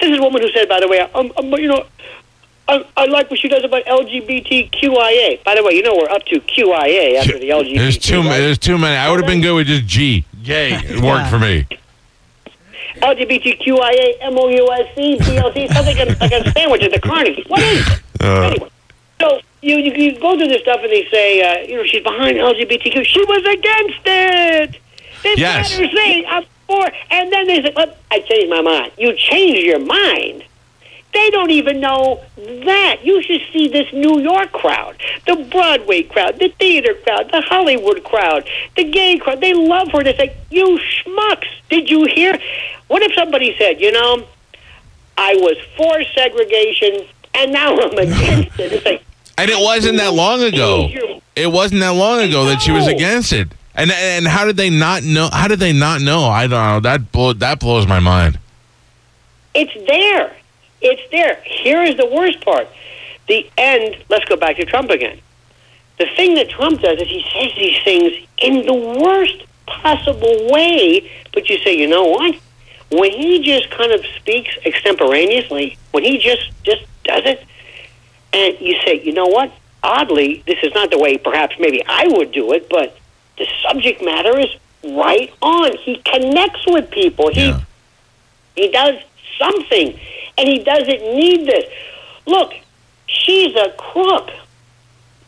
[0.00, 1.86] This is a woman who said, by the way, um, um, you know,
[2.72, 5.44] I, I like what she does about LGBTQIA.
[5.44, 7.76] By the way, you know we're up to QIA after the LGBT.
[7.76, 8.24] There's too right?
[8.24, 8.44] many.
[8.44, 8.96] There's too many.
[8.96, 10.24] I would have been good with just G.
[10.40, 11.66] Yay, it worked for me.
[12.96, 17.44] LGBTQIA, MOUSC, PLC, something like a, like a sandwich at the Carnegie.
[17.48, 18.02] What is it?
[18.20, 18.40] Uh.
[18.42, 18.70] anyway,
[19.20, 22.02] so you, you you go through this stuff and they say, uh, you know, she's
[22.02, 23.04] behind LGBTQ.
[23.04, 24.80] She was against it.
[25.22, 25.78] They Yes.
[25.78, 28.92] let her say, I'm for, and then they say, well, I changed my mind.
[28.96, 30.44] You changed your mind.
[31.12, 33.00] They don't even know that.
[33.02, 34.96] You should see this New York crowd,
[35.26, 39.40] the Broadway crowd, the theater crowd, the Hollywood crowd, the gay crowd.
[39.40, 40.02] They love her.
[40.02, 42.38] They say, You schmucks, did you hear?
[42.88, 44.26] What if somebody said, You know,
[45.18, 48.72] I was for segregation and now I'm against it?
[48.72, 49.04] It's like,
[49.36, 50.88] And it wasn't that long ago.
[51.36, 53.48] It wasn't that long ago that she was against it.
[53.74, 55.28] And and how did they not know?
[55.32, 56.24] How did they not know?
[56.24, 56.80] I don't know.
[56.80, 58.38] That blow, that blows my mind.
[59.54, 60.36] It's there.
[60.82, 61.40] It's there.
[61.44, 62.68] Here is the worst part.
[63.28, 63.96] The end.
[64.08, 65.20] Let's go back to Trump again.
[65.98, 71.10] The thing that Trump does is he says these things in the worst possible way,
[71.32, 72.34] but you say, you know what?
[72.90, 77.44] When he just kind of speaks extemporaneously, when he just just does it,
[78.32, 79.52] and you say, you know what?
[79.82, 82.96] Oddly, this is not the way perhaps maybe I would do it, but
[83.38, 84.50] the subject matter is
[84.84, 85.76] right on.
[85.76, 87.30] He connects with people.
[87.32, 87.60] He Yeah.
[88.56, 88.96] he does
[89.38, 89.98] something,
[90.38, 91.64] and he doesn't need this.
[92.26, 92.52] Look,
[93.06, 94.30] she's a crook.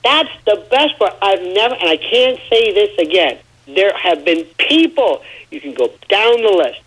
[0.03, 1.15] That's the best part.
[1.23, 3.39] I've never, and I can't say this again.
[3.67, 5.23] There have been people.
[5.51, 6.81] You can go down the list.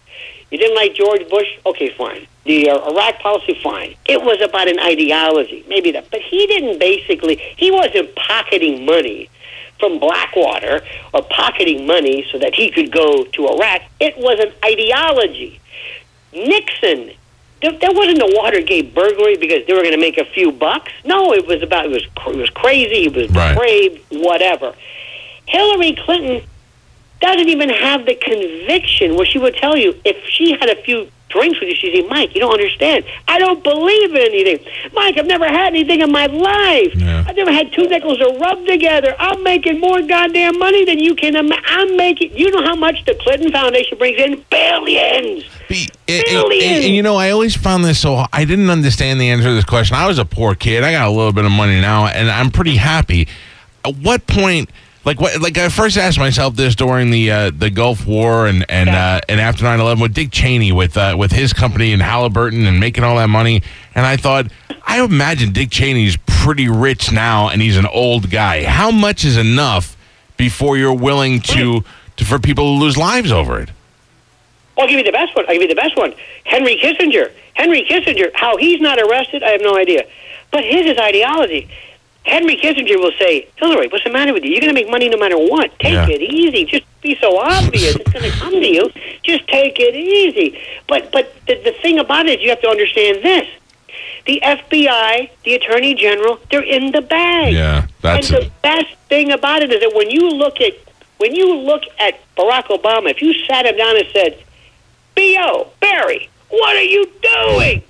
[0.51, 1.47] You didn't like George Bush?
[1.65, 2.27] Okay, fine.
[2.45, 3.95] The uh, Iraq policy, fine.
[4.06, 6.10] It was about an ideology, maybe that.
[6.10, 7.36] But he didn't basically.
[7.58, 9.30] He wasn't pocketing money
[9.80, 10.82] from Blackwater
[11.13, 13.82] or pocketing money so that he could go to Iraq.
[13.99, 15.60] It was an ideology.
[16.34, 17.12] Nixon,
[17.62, 20.91] there, there wasn't a Watergate burglary because they were going to make a few bucks.
[21.06, 23.06] No, it was about it was it was crazy.
[23.06, 23.54] It was Right.
[23.54, 24.02] depraved.
[24.12, 24.74] Whatever.
[25.48, 26.41] Hillary Clinton
[27.19, 31.10] doesn't even have the conviction where she would tell you if she had a few
[31.30, 33.03] drinks with you, she'd say, Mike, you don't understand.
[33.27, 34.65] I don't believe in anything.
[34.93, 36.95] Mike, I've never had anything in my life.
[36.95, 37.25] Yeah.
[37.27, 39.13] I've never had two nickels to rub together.
[39.19, 41.63] I'm making more goddamn money than you can imagine.
[41.67, 44.41] I'm making, you know how much the Clinton Foundation brings in?
[44.49, 45.43] Billions.
[45.67, 46.86] Be- and- and- Billions.
[46.86, 49.65] and, you know, I always found this so I didn't understand the answer to this
[49.65, 49.97] question.
[49.97, 50.84] I was a poor kid.
[50.84, 53.27] I got a little bit of money now, and I'm pretty happy.
[53.84, 54.69] At what point?
[55.08, 55.39] Like what?
[55.41, 59.15] Like I first asked myself this during the uh, the Gulf War and and Yeah.
[59.15, 62.78] uh, and after 9/11 with Dick Cheney with uh, with his company and Halliburton and
[62.78, 63.63] making all that money,
[63.96, 64.48] and I thought
[64.86, 68.65] I imagine Dick Cheney's pretty rich now, and he's an old guy.
[68.65, 69.96] How much is enough
[70.36, 71.86] before you're willing to,
[72.17, 73.70] to for people to lose lives over it?
[74.78, 75.46] I'll give you the best one.
[75.48, 76.13] I'll give you the best one.
[76.43, 77.32] Henry Kissinger.
[77.54, 80.06] Henry Kissinger, how he's not arrested, I have no idea.
[80.52, 81.70] But his is ideology.
[82.28, 84.52] Henry Kissinger will say, Hillary, what's the matter with you?
[84.52, 85.78] You're going to make money no matter what.
[85.80, 86.08] Take Yeah.
[86.10, 86.66] it easy.
[86.66, 87.96] Just be so obvious.
[87.96, 88.90] it's going to come to you.
[89.24, 90.60] Just take it easy.
[90.88, 93.48] But but the, the thing about it is you have to understand this.
[94.26, 97.54] The FBI, the Attorney General, they're in the bag.
[97.54, 98.62] Yeah, that's and the it.
[98.62, 100.74] best thing about it is that when you look at
[101.18, 104.44] when you look at Barack Obama, if you sat him down and said,
[105.16, 105.70] "B.O.
[105.80, 107.82] Barry, what are you doing?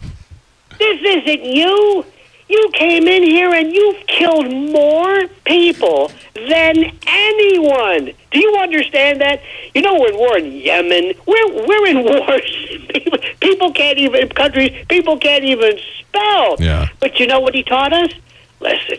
[0.77, 2.05] This isn't you.
[2.49, 8.11] You came in here and you've killed more people than anyone.
[8.31, 9.41] Do you understand that?
[9.75, 11.13] You know we're in war in Yemen.
[11.25, 12.67] We're we're in wars.
[12.93, 14.71] People, people can't even countries.
[14.87, 16.55] People can't even spell.
[16.59, 16.87] Yeah.
[16.99, 18.11] But you know what he taught us?
[18.59, 18.97] Listen,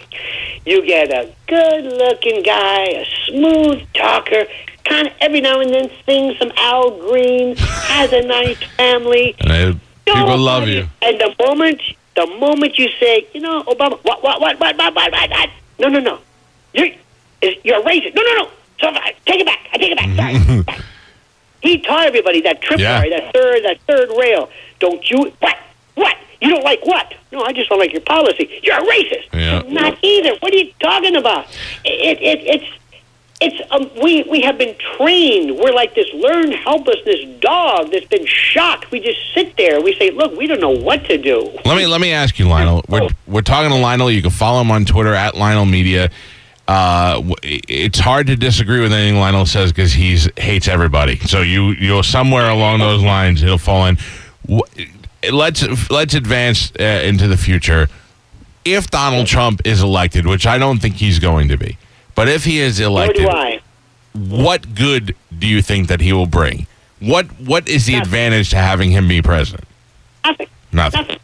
[0.64, 4.44] you get a good-looking guy, a smooth talker,
[4.84, 9.34] kind of every now and then sings some Al Green, has a nice family.
[9.40, 10.86] And I- people love you.
[11.02, 11.80] And the moment,
[12.18, 15.50] the moment you say, you know, Obama, what, what, what, what, what, what, what, what?
[15.78, 16.18] No, no, no.
[16.72, 16.88] You're,
[17.62, 18.14] you're a racist.
[18.14, 18.50] No, no, no.
[18.80, 19.60] So I take it back.
[19.72, 20.66] I take it back.
[20.66, 20.82] Sorry.
[21.62, 23.00] he taught everybody that trip, Yeah.
[23.08, 24.50] that third, that third rail.
[24.80, 25.32] Don't you?
[25.38, 25.56] What?
[25.94, 26.16] What?
[26.40, 27.14] You don't like what?
[27.30, 28.60] No, I just don't like your policy.
[28.62, 29.32] You're a racist.
[29.32, 29.62] Yeah.
[29.68, 30.34] Not either.
[30.40, 31.46] What are you talking about?
[31.84, 32.78] It, it, it's
[33.40, 35.58] it's um, we we have been trained.
[35.58, 38.90] We're like this learned helplessness dog that's been shocked.
[38.90, 39.80] We just sit there.
[39.80, 42.48] We say, "Look, we don't know what to do." Let me let me ask you,
[42.48, 42.84] Lionel.
[42.88, 44.10] We're we're talking to Lionel.
[44.10, 46.10] You can follow him on Twitter at Lionel Media.
[46.66, 51.18] Uh, it's hard to disagree with anything Lionel says because he's hates everybody.
[51.20, 53.98] So you you're somewhere along those lines he'll fall in.
[55.30, 57.88] Let's let's advance uh, into the future.
[58.64, 61.78] If Donald Trump is elected, which I don't think he's going to be,
[62.18, 63.28] but if he is elected,
[64.12, 66.66] what good do you think that he will bring?
[66.98, 68.06] What what is the Nothing.
[68.06, 69.68] advantage to having him be president?
[70.24, 70.48] Nothing.
[70.72, 71.00] Nothing.
[71.02, 71.18] Nothing.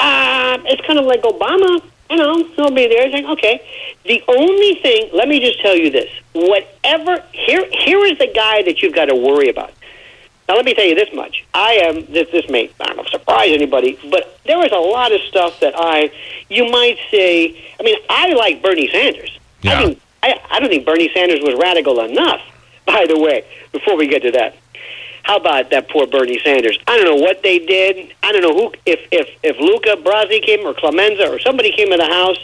[0.00, 1.82] Um, it's kind of like Obama.
[2.08, 3.60] You know, he'll be there saying, "Okay."
[4.04, 8.62] The only thing, let me just tell you this: whatever here, here is the guy
[8.62, 9.70] that you've got to worry about.
[10.48, 12.26] Now, let me tell you this much: I am this.
[12.32, 15.74] This may I don't know, surprise anybody, but there is a lot of stuff that
[15.76, 16.10] I,
[16.48, 17.62] you might say.
[17.78, 19.36] I mean, I like Bernie Sanders.
[19.62, 19.78] Yeah.
[19.78, 22.40] I think I, I don't think Bernie Sanders was radical enough.
[22.86, 24.56] By the way, before we get to that,
[25.22, 26.78] how about that poor Bernie Sanders?
[26.86, 28.14] I don't know what they did.
[28.22, 31.90] I don't know who, if if if Luca Brasi came or Clemenza or somebody came
[31.90, 32.38] to the house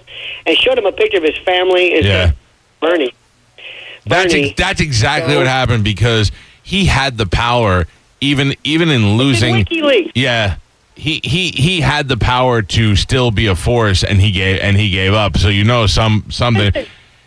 [0.47, 2.27] and showed him a picture of his family and Yeah.
[2.27, 2.37] said,
[2.81, 3.13] "Bernie,
[4.07, 4.51] That's Bernie.
[4.51, 6.31] ex- that's exactly So- what happened because
[6.63, 7.87] he had the power
[8.21, 9.65] even even in losing.
[9.65, 10.13] WikiLeaks.
[10.15, 10.57] Yeah.
[10.95, 14.77] He, he he had the power to still be a force and he gave and
[14.79, 15.37] he gave up.
[15.37, 16.73] So you know some something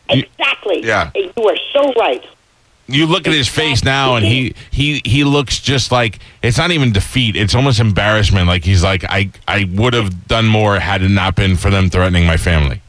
[0.10, 0.84] exactly.
[0.84, 1.12] Yeah.
[1.16, 2.26] You are so right.
[2.88, 6.72] You look at his face now, and he he he looks just like it's not
[6.72, 7.36] even defeat.
[7.36, 8.48] It's almost embarrassment.
[8.48, 11.92] Like he's like, I I would have done more had it not been for them
[11.92, 12.82] threatening my family.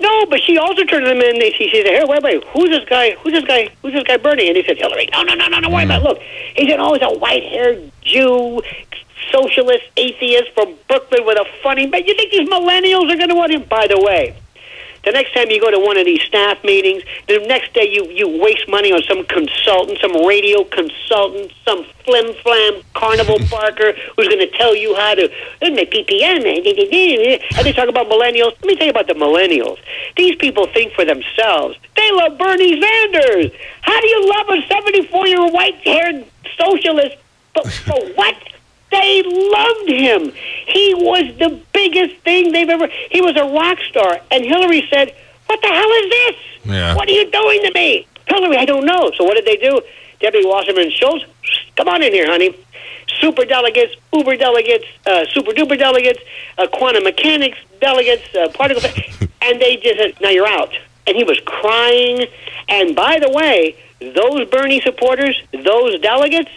[0.00, 2.84] No, but she also turned to him and she said, "Hey, wait, wait, who's this
[2.88, 3.12] guy?
[3.22, 3.70] Who's this guy?
[3.82, 5.68] Who's this guy, Bernie?" And he said, "Hillary." No, no, no, no, no.
[5.70, 6.02] Worry about.
[6.02, 6.04] it.
[6.04, 6.18] Look,
[6.56, 8.60] he said, "Oh, he's a white-haired Jew,
[9.30, 13.36] socialist, atheist from Brooklyn with a funny." But you think these millennials are going to
[13.36, 13.62] want him?
[13.70, 14.34] By the way,
[15.04, 18.06] the next time you go to one of these staff meetings, the next day you,
[18.10, 24.28] you waste money on some consultant, some radio consultant, some flim flam carnival barker who's
[24.28, 25.28] going to tell you how to
[25.60, 26.04] make eh?
[26.04, 26.46] PPM.
[27.56, 28.54] And they talk about millennials.
[28.62, 29.78] Let me tell you about the millennials.
[30.16, 31.76] These people think for themselves.
[31.96, 33.50] They love Bernie Sanders.
[33.82, 36.24] How do you love a 74 year old white haired
[36.56, 37.16] socialist?
[37.54, 38.36] For, for what?
[38.92, 40.32] They loved him.
[40.66, 42.88] He was the biggest thing they've ever.
[43.10, 44.20] He was a rock star.
[44.30, 45.14] And Hillary said,
[45.46, 46.36] "What the hell is this?
[46.64, 46.94] Yeah.
[46.94, 49.10] What are you doing to me?" Hillary, I don't know.
[49.16, 49.80] So what did they do?
[50.20, 51.24] Debbie Wasserman Schultz,
[51.76, 52.54] come on in here, honey.
[53.20, 56.20] Super delegates, Uber delegates, uh, super duper delegates,
[56.58, 58.88] uh, quantum mechanics delegates, uh, particle,
[59.42, 60.72] and they just said, "Now you're out."
[61.06, 62.26] And he was crying.
[62.68, 66.50] And by the way, those Bernie supporters, those delegates,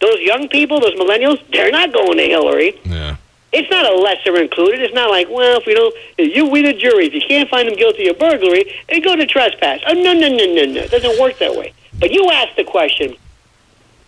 [0.00, 2.78] those young people, those millennials, they're not going to Hillary.
[2.84, 3.16] Yeah.
[3.52, 4.82] It's not a lesser included.
[4.82, 7.06] It's not like, well, if we don't, you we the jury.
[7.06, 9.80] If you can't find them guilty of burglary, they go to trespass.
[9.86, 10.80] Oh no, no, no, no, no.
[10.82, 11.72] It doesn't work that way.
[11.98, 13.16] But you asked the question.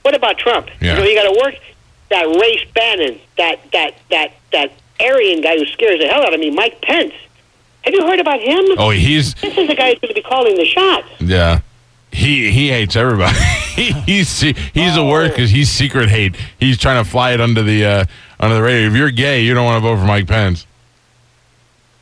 [0.02, 0.68] What about Trump?
[0.80, 0.92] Yeah.
[0.94, 1.54] You know, you got to work
[2.10, 6.40] that race Bannon, that that that that Aryan guy who scares the hell out of
[6.40, 7.14] me, Mike Pence.
[7.82, 8.62] Have you heard about him?
[8.78, 11.08] Oh, he's This is the guy who's going to be calling the shots.
[11.18, 11.60] yeah.
[12.12, 13.38] He he hates everybody.
[13.74, 16.36] he, he's he's the worst because he's secret hate.
[16.58, 18.04] He's trying to fly it under the uh,
[18.38, 18.90] under the radar.
[18.90, 20.66] If you're gay, you don't want to vote for Mike Pence.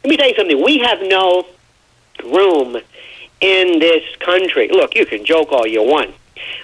[0.04, 0.64] Let me tell you something.
[0.64, 1.46] We have no
[2.24, 2.78] room
[3.40, 4.68] in this country.
[4.68, 6.14] Look, you can joke all you want,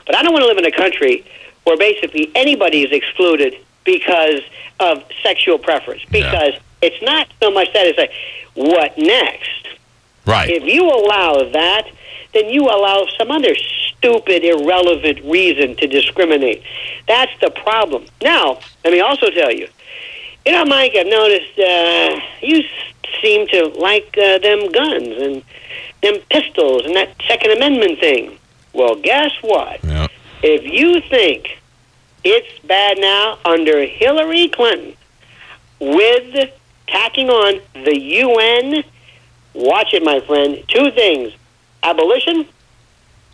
[0.06, 1.24] but I don't want to live in a country
[1.64, 4.40] where basically anybody is excluded because
[4.80, 6.04] of sexual preference.
[6.10, 8.12] Because it's not so much that it's like,
[8.54, 9.68] what next?
[10.26, 10.50] Right.
[10.50, 11.88] If you allow that,
[12.34, 16.62] then you allow some other stupid, irrelevant reason to discriminate.
[17.08, 18.06] That's the problem.
[18.22, 19.68] Now, let me also tell you,
[20.44, 22.64] you know, Mike, I've noticed uh, you
[23.22, 25.42] seem to like uh, them guns and
[26.02, 28.38] them pistols and that Second Amendment thing.
[28.74, 29.82] Well, guess what?
[29.84, 30.08] yeah.
[30.42, 31.58] If you think
[32.24, 34.94] it's bad now under Hillary Clinton
[35.80, 36.50] with
[36.86, 38.84] tacking on the UN,
[39.54, 40.62] watch it, my friend.
[40.68, 41.32] Two things
[41.84, 42.46] abolition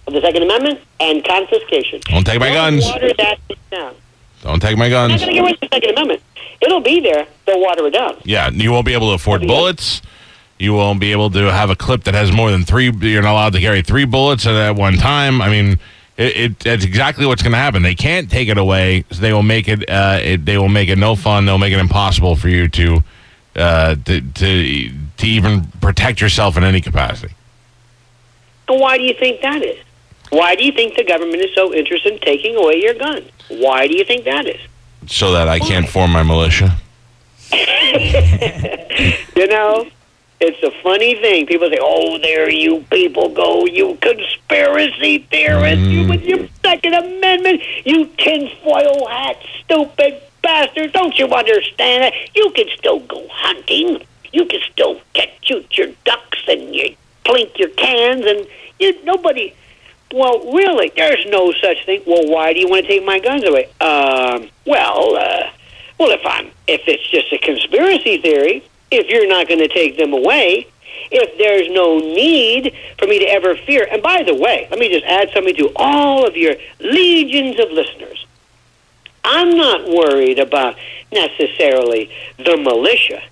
[0.06, 2.00] of the Second Amendment and confiscation.
[2.04, 2.84] Don't take my Don't guns.
[2.86, 3.38] Water that
[3.70, 3.94] down.
[4.42, 5.20] Don't take my They're not guns.
[5.22, 6.22] going to get rid of the Second Amendment.
[6.60, 7.26] It'll be there.
[7.46, 8.16] They'll water it down.
[8.24, 10.02] Yeah, you won't be able to afford bullets.
[10.58, 12.90] You won't be able to have a clip that has more than three.
[12.90, 15.40] You're not allowed to carry three bullets at one time.
[15.40, 15.78] I mean,
[16.18, 17.82] it, it that's exactly what's going to happen.
[17.82, 19.04] They can't take it away.
[19.10, 20.44] So they will make it, uh, it.
[20.44, 21.46] They will make it no fun.
[21.46, 23.02] They'll make it impossible for you to,
[23.56, 27.32] uh, to to to even protect yourself in any capacity.
[28.70, 29.78] And why do you think that is?
[30.30, 33.24] Why do you think the government is so interested in taking away your gun?
[33.48, 34.60] Why do you think that is?
[35.08, 36.76] So that I can't form my militia.
[39.36, 39.88] You know,
[40.38, 41.46] it's a funny thing.
[41.46, 46.50] People say, "Oh, there you people go, you conspiracy theorists, you with your mm.
[46.62, 50.92] Second Amendment, you tinfoil hat, stupid bastard!
[50.92, 55.88] Don't you understand that you can still go hunting, you can still catch shoot your
[56.04, 56.94] ducks and you
[57.30, 58.46] clink your cans, and
[58.78, 59.54] you nobody."
[60.12, 62.02] Well, really, there's no such thing.
[62.04, 63.66] Well, why do you want to take my guns away?
[63.80, 65.50] Um, well, uh,
[65.98, 69.96] well, if I'm if it's just a conspiracy theory, if you're not going to take
[69.96, 70.66] them away,
[71.10, 73.86] if there's no need for me to ever fear.
[73.90, 77.70] And by the way, let me just add something to all of your legions of
[77.70, 78.26] listeners.
[79.24, 80.76] I'm not worried about
[81.12, 83.22] necessarily the militia,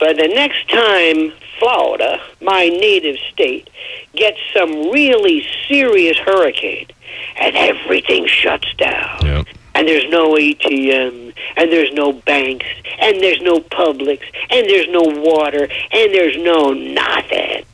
[0.00, 3.68] but the next time Florida, my native state,
[4.16, 6.86] gets some really serious hurricane
[7.40, 9.46] and everything shuts down Yep.
[9.74, 12.66] and there's no ATM, and there's no banks,
[13.00, 14.20] and there's no Publix,
[14.50, 17.64] and there's no water, and there's no nothing.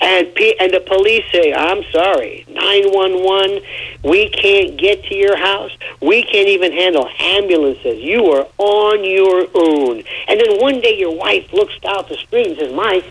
[0.00, 3.60] And pe- and the police say, "I'm sorry, 911,
[4.02, 5.70] we can't get to your house.
[6.00, 8.00] We can't even handle ambulances.
[8.02, 12.46] You are on your own." And then one day your wife looks out the street
[12.48, 13.04] and says, "Mike,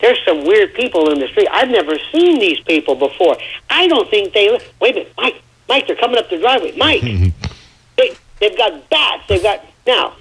[0.00, 1.48] there's some weird people in the street.
[1.50, 3.36] I've never seen these people before.
[3.68, 4.48] I don't think they.
[4.80, 5.42] Wait a minute, Mike.
[5.68, 6.72] Mike, they're coming up the driveway.
[6.76, 7.02] Mike,
[7.96, 9.24] they they've got bats.
[9.28, 10.14] They've got now.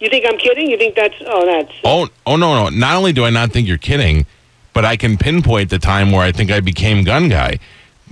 [0.00, 0.68] You think I'm kidding?
[0.68, 2.68] You think that's oh that's Oh, oh no, no.
[2.70, 4.26] Not only do I not think you're kidding,
[4.72, 7.58] but I can pinpoint the time where I think I became gun guy.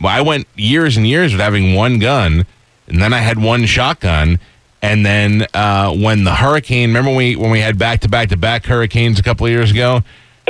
[0.02, 2.46] I went years and years with having one gun,
[2.86, 4.38] and then I had one shotgun.
[4.82, 8.30] And then uh, when the hurricane, remember when we when we had back to back
[8.30, 10.02] to back hurricanes a couple of years ago,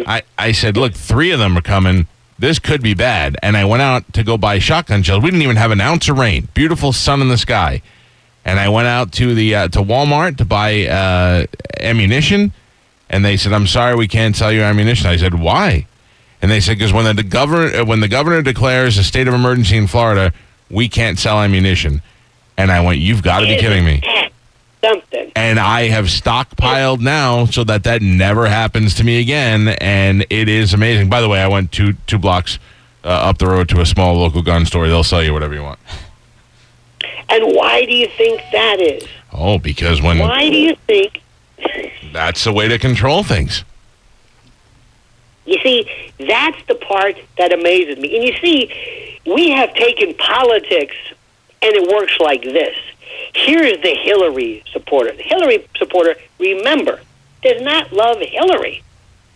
[0.07, 2.07] I, I said, look, three of them are coming.
[2.39, 3.37] This could be bad.
[3.43, 5.23] And I went out to go buy shotgun shells.
[5.23, 6.49] We didn't even have an ounce of rain.
[6.55, 7.83] Beautiful sun in the sky.
[8.45, 11.47] And I went out to the uh, to Walmart to buy uh,
[11.81, 12.53] ammunition.
[13.11, 15.09] And they said, I'm sorry, we can't sell you ammunition.
[15.09, 15.87] I said, why?
[16.43, 19.77] And they said, because when the governor when the governor declares a state of emergency
[19.77, 20.33] in Florida,
[20.71, 22.03] we can't sell ammunition.
[22.57, 24.03] And I went, you've got to be kidding me.
[24.83, 25.33] Something.
[25.37, 29.69] And I have stockpiled now so that that never happens to me again.
[29.69, 31.11] And it is amazing.
[31.11, 32.59] By the way, I went two two blocks
[33.05, 34.89] uh, up the road to a small local gun store.
[34.89, 35.79] They'll sell you whatever you want.
[37.29, 39.07] And why do you think that is?
[39.33, 41.21] Oh, because when Why do you think?
[42.13, 43.65] that's the way to control things.
[45.51, 48.15] You see, that's the part that amazes me.
[48.15, 50.95] And you see, we have taken politics,
[51.61, 52.77] and it works like this.
[53.35, 55.11] Here's the Hillary supporter.
[55.11, 57.01] The Hillary supporter, remember,
[57.43, 58.85] does not love Hillary.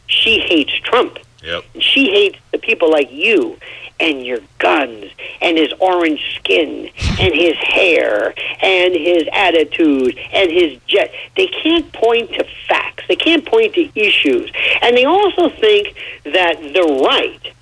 [0.07, 1.19] She hates Trump.
[1.43, 1.65] Yep.
[1.81, 3.59] She hates the people like you
[4.01, 5.07] and your guns
[5.41, 6.91] and his orange skin
[7.21, 11.13] and his hair and his attitude and his jet.
[11.37, 13.05] They can't point to facts.
[13.09, 14.51] They can't point to issues.
[14.83, 17.54] And they also think that the right,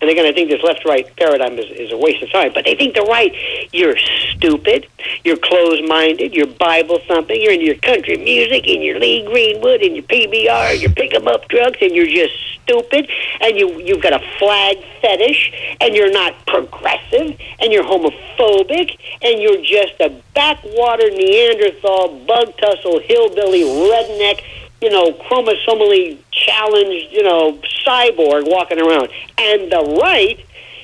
[0.00, 2.64] and again, I think this left right paradigm is, is a waste of time, but
[2.64, 3.34] they think the right,
[3.72, 4.86] you're stupid,
[5.24, 9.82] you're closed minded, you're Bible thumping, you're into your country music and your Lee Greenwood
[9.82, 13.08] and your PBR, your pick 'em up trucks, and you're just stupid,
[13.40, 19.40] and you, you've got a flag fetish, and you're not progressive, and you're homophobic, and
[19.40, 24.42] you're just a backwater Neanderthal, bug tussle, hillbilly, redneck
[24.80, 29.08] you know, chromosomally challenged, you know, cyborg walking around.
[29.38, 30.38] And the right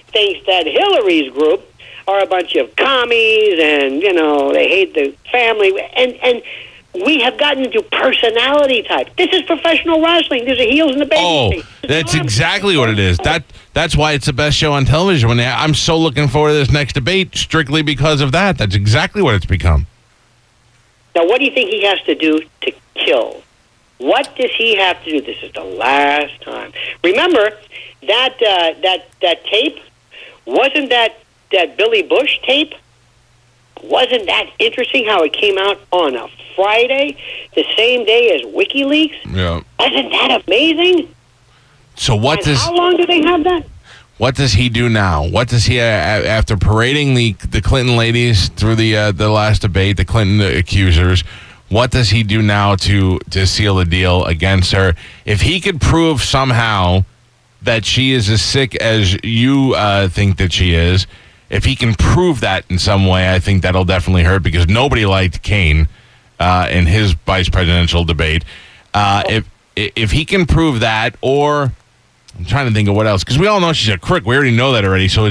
[0.08, 1.62] thinks that Hillary's group
[2.06, 5.72] are a bunch of commies and, you know, they hate the family.
[5.96, 6.42] And, and
[7.04, 9.08] we have gotten into personality type.
[9.16, 10.44] This is professional wrestling.
[10.44, 11.62] There's a heels and a Oh, baby.
[11.88, 13.18] that's exactly what it is.
[13.18, 15.28] That that's why it's the best show on television.
[15.28, 18.58] When they, I'm so looking forward to this next debate, strictly because of that.
[18.58, 19.86] That's exactly what it's become.
[21.16, 23.42] Now, what do you think he has to do to kill?
[23.98, 25.20] What does he have to do?
[25.20, 26.72] This is the last time.
[27.02, 27.50] Remember
[28.06, 29.78] that uh, that that tape
[30.46, 31.18] wasn't that
[31.52, 32.74] that Billy Bush tape.
[33.82, 35.06] Wasn't that interesting?
[35.06, 37.18] How it came out on a Friday,
[37.54, 39.34] the same day as WikiLeaks.
[39.34, 39.60] Yeah.
[39.78, 41.14] Wasn't that amazing?
[41.96, 43.66] So what and does how long do they have that?
[44.18, 45.26] what does he do now?
[45.26, 49.62] What does he uh, after parading the the Clinton ladies through the uh, the last
[49.62, 51.24] debate, the Clinton accusers?
[51.68, 54.94] What does he do now to to seal the deal against her?
[55.24, 57.04] If he could prove somehow
[57.62, 61.06] that she is as sick as you uh, think that she is,
[61.48, 65.06] if he can prove that in some way, I think that'll definitely hurt because nobody
[65.06, 65.88] liked Kaine
[66.38, 68.44] uh, in his vice presidential debate.
[68.92, 71.72] Uh, if if he can prove that, or
[72.38, 74.24] I'm trying to think of what else because we all know she's a crook.
[74.24, 75.08] We already know that already.
[75.08, 75.30] So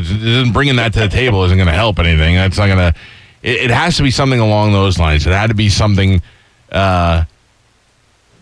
[0.51, 2.35] bringing that to the table isn't going to help anything.
[2.35, 2.99] That's not going to.
[3.43, 5.27] It, it has to be something along those lines.
[5.27, 6.21] It had to be something
[6.71, 7.25] uh,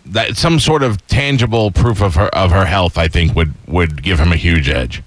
[0.06, 2.96] that some sort of tangible proof of her of her health.
[2.96, 5.02] I think would would give him a huge edge.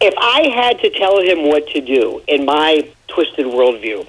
[0.00, 4.06] If I had to tell him what to do in my twisted worldview,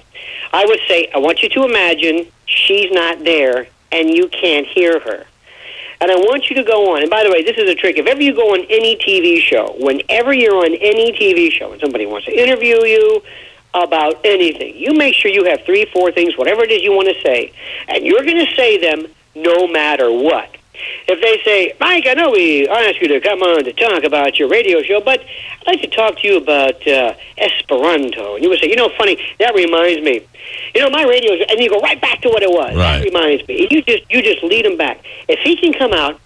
[0.52, 5.00] I would say, I want you to imagine she's not there and you can't hear
[5.00, 5.26] her.
[6.00, 7.00] And I want you to go on.
[7.00, 7.96] And by the way, this is a trick.
[7.96, 11.80] If ever you go on any TV show, whenever you're on any TV show and
[11.80, 13.22] somebody wants to interview you
[13.74, 17.08] about anything, you make sure you have three, four things, whatever it is you want
[17.08, 17.52] to say,
[17.88, 20.50] and you're going to say them no matter what.
[21.08, 24.38] If they say, Mike, I know we asked you to come on to talk about
[24.38, 28.34] your radio show, but I'd like to talk to you about uh, Esperanto.
[28.34, 30.26] And you would say, you know, funny, that reminds me.
[30.74, 32.76] You know, my radio, and you go right back to what it was.
[32.76, 32.98] Right.
[32.98, 33.68] That reminds me.
[33.70, 35.02] You just, you just lead them back.
[35.28, 36.20] If he can come out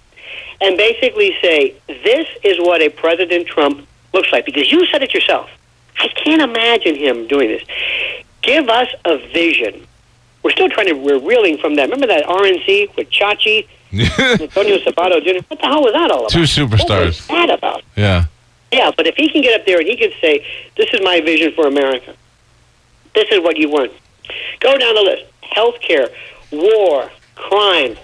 [0.60, 5.14] and basically say, this is what a President Trump looks like, because you said it
[5.14, 5.48] yourself.
[6.00, 7.62] I can't imagine him doing this.
[8.42, 9.86] Give us a vision.
[10.42, 11.90] We're still trying to, we're reeling from that.
[11.90, 15.44] Remember that RNC with Chachi, Antonio Sabato Jr.?
[15.48, 16.30] What the hell was that all about?
[16.30, 16.88] Two superstars.
[16.88, 17.82] What was that about?
[17.96, 18.24] Yeah.
[18.72, 20.46] Yeah, but if he can get up there and he can say,
[20.76, 22.14] "This is my vision for America.
[23.14, 23.92] This is what you want."
[24.60, 26.08] Go down the list: healthcare,
[26.52, 27.96] war, crime,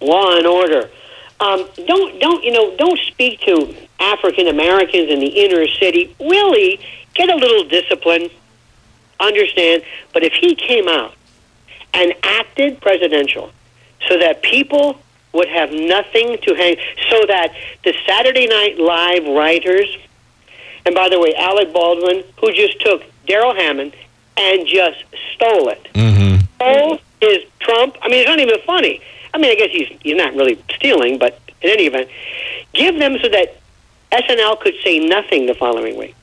[0.00, 0.90] law and order.
[1.40, 2.76] Um, don't don't you know?
[2.76, 6.14] Don't speak to African Americans in the inner city.
[6.20, 6.78] Really,
[7.16, 8.30] get a little discipline.
[9.18, 11.14] Understand, but if he came out
[11.94, 13.50] and acted presidential,
[14.08, 15.00] so that people
[15.32, 16.76] would have nothing to hang,
[17.10, 17.54] so that
[17.84, 19.88] the Saturday Night Live writers
[20.86, 23.92] And by the way, Alec Baldwin, who just took Darrell Hammond
[24.36, 25.04] and just
[25.34, 25.82] stole it.
[25.94, 26.44] Mm-hmm.
[26.54, 27.96] Stole is Trump.
[28.02, 29.00] I mean, it's not even funny.
[29.34, 32.08] I mean, I guess he's he's not really stealing, but in any event,
[32.72, 33.60] give them so that
[34.12, 36.14] SNL could say nothing the following week.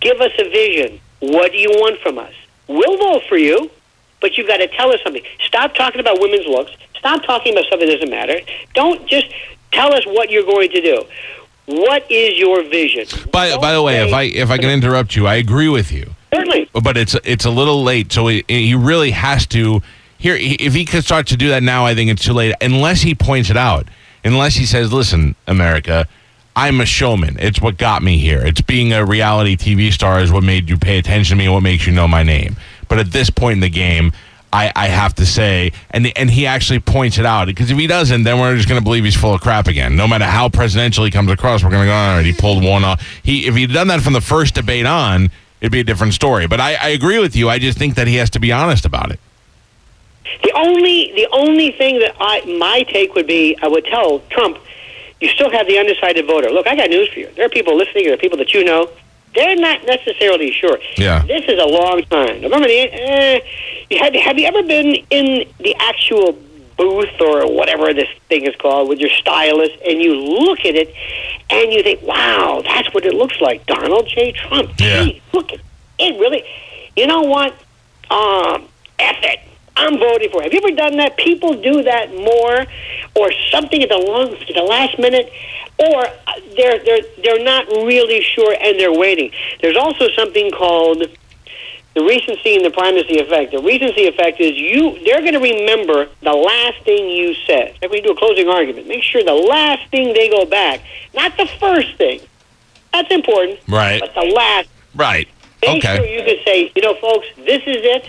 [0.00, 1.00] Give us a vision.
[1.20, 2.32] What do you want from us?
[2.68, 3.70] We'll vote for you,
[4.20, 5.22] but you've got to tell us something.
[5.46, 6.72] Stop talking about women's looks.
[6.96, 8.40] Stop talking about something that doesn't matter.
[8.74, 9.26] Don't just
[9.72, 11.02] tell us what you're going to do.
[11.66, 13.06] What is your vision?
[13.30, 15.68] By Don't by the way, say- if I if I can interrupt you, I agree
[15.68, 16.14] with you.
[16.32, 18.12] certainly but it's it's a little late.
[18.12, 19.80] So he, he really has to
[20.18, 20.36] here.
[20.38, 22.54] If he could start to do that now, I think it's too late.
[22.60, 23.86] Unless he points it out,
[24.24, 26.08] unless he says, "Listen, America,
[26.54, 27.36] I'm a showman.
[27.38, 28.40] It's what got me here.
[28.44, 31.46] It's being a reality TV star is what made you pay attention to me.
[31.46, 32.56] and What makes you know my name."
[32.88, 34.12] But at this point in the game.
[34.54, 37.86] I, I have to say, and and he actually points it out because if he
[37.86, 39.96] doesn't, then we're just going to believe he's full of crap again.
[39.96, 42.84] No matter how presidential he comes across, we're going to go, right, he pulled one
[42.84, 43.00] off.
[43.22, 45.30] He if he'd done that from the first debate on,
[45.62, 46.46] it'd be a different story.
[46.48, 47.48] But I, I agree with you.
[47.48, 49.20] I just think that he has to be honest about it.
[50.42, 54.58] The only the only thing that I my take would be I would tell Trump,
[55.22, 56.50] you still have the undecided voter.
[56.50, 57.30] Look, I got news for you.
[57.36, 58.04] There are people listening.
[58.04, 58.90] There are people that you know.
[59.34, 60.78] They're not necessarily sure.
[60.96, 61.24] Yeah.
[61.24, 62.42] This is a long time.
[62.42, 63.40] Remember the eh,
[63.98, 66.36] have have you ever been in the actual
[66.76, 70.92] booth or whatever this thing is called with your stylist and you look at it
[71.48, 73.64] and you think, wow, that's what it looks like.
[73.66, 74.32] Donald J.
[74.32, 74.70] Trump.
[74.78, 75.04] Yeah.
[75.04, 75.60] Gee, look at
[75.98, 76.44] it really.
[76.96, 77.52] You know what?
[78.10, 78.68] Um,
[78.98, 79.40] F it.
[79.76, 80.42] I'm voting for.
[80.42, 81.16] Have you ever done that?
[81.16, 82.66] People do that more,
[83.14, 85.32] or something at the long, at the last minute,
[85.78, 89.30] or uh, they're they're they're not really sure and they're waiting.
[89.60, 91.04] There's also something called
[91.94, 93.52] the recency and the primacy effect.
[93.52, 97.74] The recency effect is you they're going to remember the last thing you said.
[97.82, 100.80] Like when you do a closing argument, make sure the last thing they go back,
[101.14, 102.20] not the first thing.
[102.92, 104.00] That's important, Right.
[104.00, 105.26] but the last Right.
[105.62, 105.96] Make Okay.
[105.96, 108.06] sure you can say, you know, folks, this is it.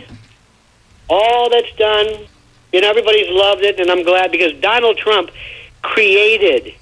[1.09, 2.27] All that's done.
[2.71, 5.29] You know, everybody's loved it, and I'm glad because Donald Trump
[5.81, 6.73] created,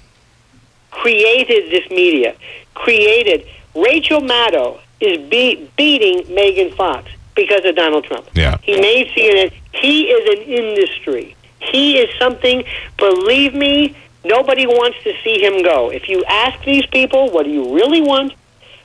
[0.90, 2.34] created this media,
[2.74, 3.46] created.
[3.74, 8.28] Rachel Maddow is be- beating Megan Fox because of Donald Trump.
[8.34, 8.58] Yeah.
[8.62, 9.52] He made CNN.
[9.72, 11.36] He is an industry.
[11.58, 12.64] He is something,
[12.98, 15.90] believe me, nobody wants to see him go.
[15.90, 18.34] If you ask these people, what do you really want?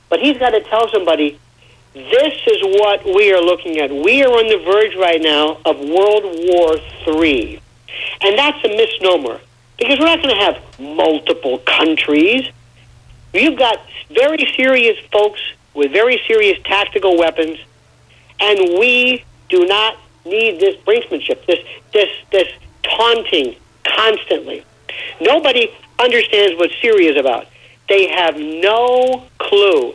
[0.08, 1.38] But he's got to tell somebody,
[1.98, 3.90] this is what we are looking at.
[3.90, 6.76] We are on the verge right now of World War
[7.06, 7.60] III.
[8.20, 9.40] And that's a misnomer
[9.78, 12.48] because we're not going to have multiple countries.
[13.32, 13.78] You've got
[14.10, 15.40] very serious folks
[15.74, 17.58] with very serious tactical weapons,
[18.40, 21.60] and we do not need this brinksmanship, this
[21.92, 22.48] this this
[22.82, 24.64] taunting constantly.
[25.20, 27.46] Nobody understands what Syria is about.
[27.88, 29.94] They have no clue.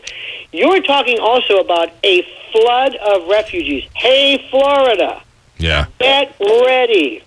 [0.52, 3.86] You're talking also about a flood of refugees.
[3.96, 5.22] Hey, Florida,
[5.58, 5.86] Yeah.
[6.00, 7.24] get ready.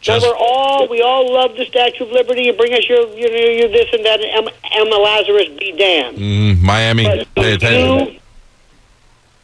[0.00, 3.30] Just Remember, all we all love the Statue of Liberty and bring us your, your,
[3.30, 4.20] your, your this and that.
[4.20, 6.18] And Emma, Emma Lazarus be damned.
[6.18, 7.04] mm, Miami.
[7.04, 8.14] But Pay attention.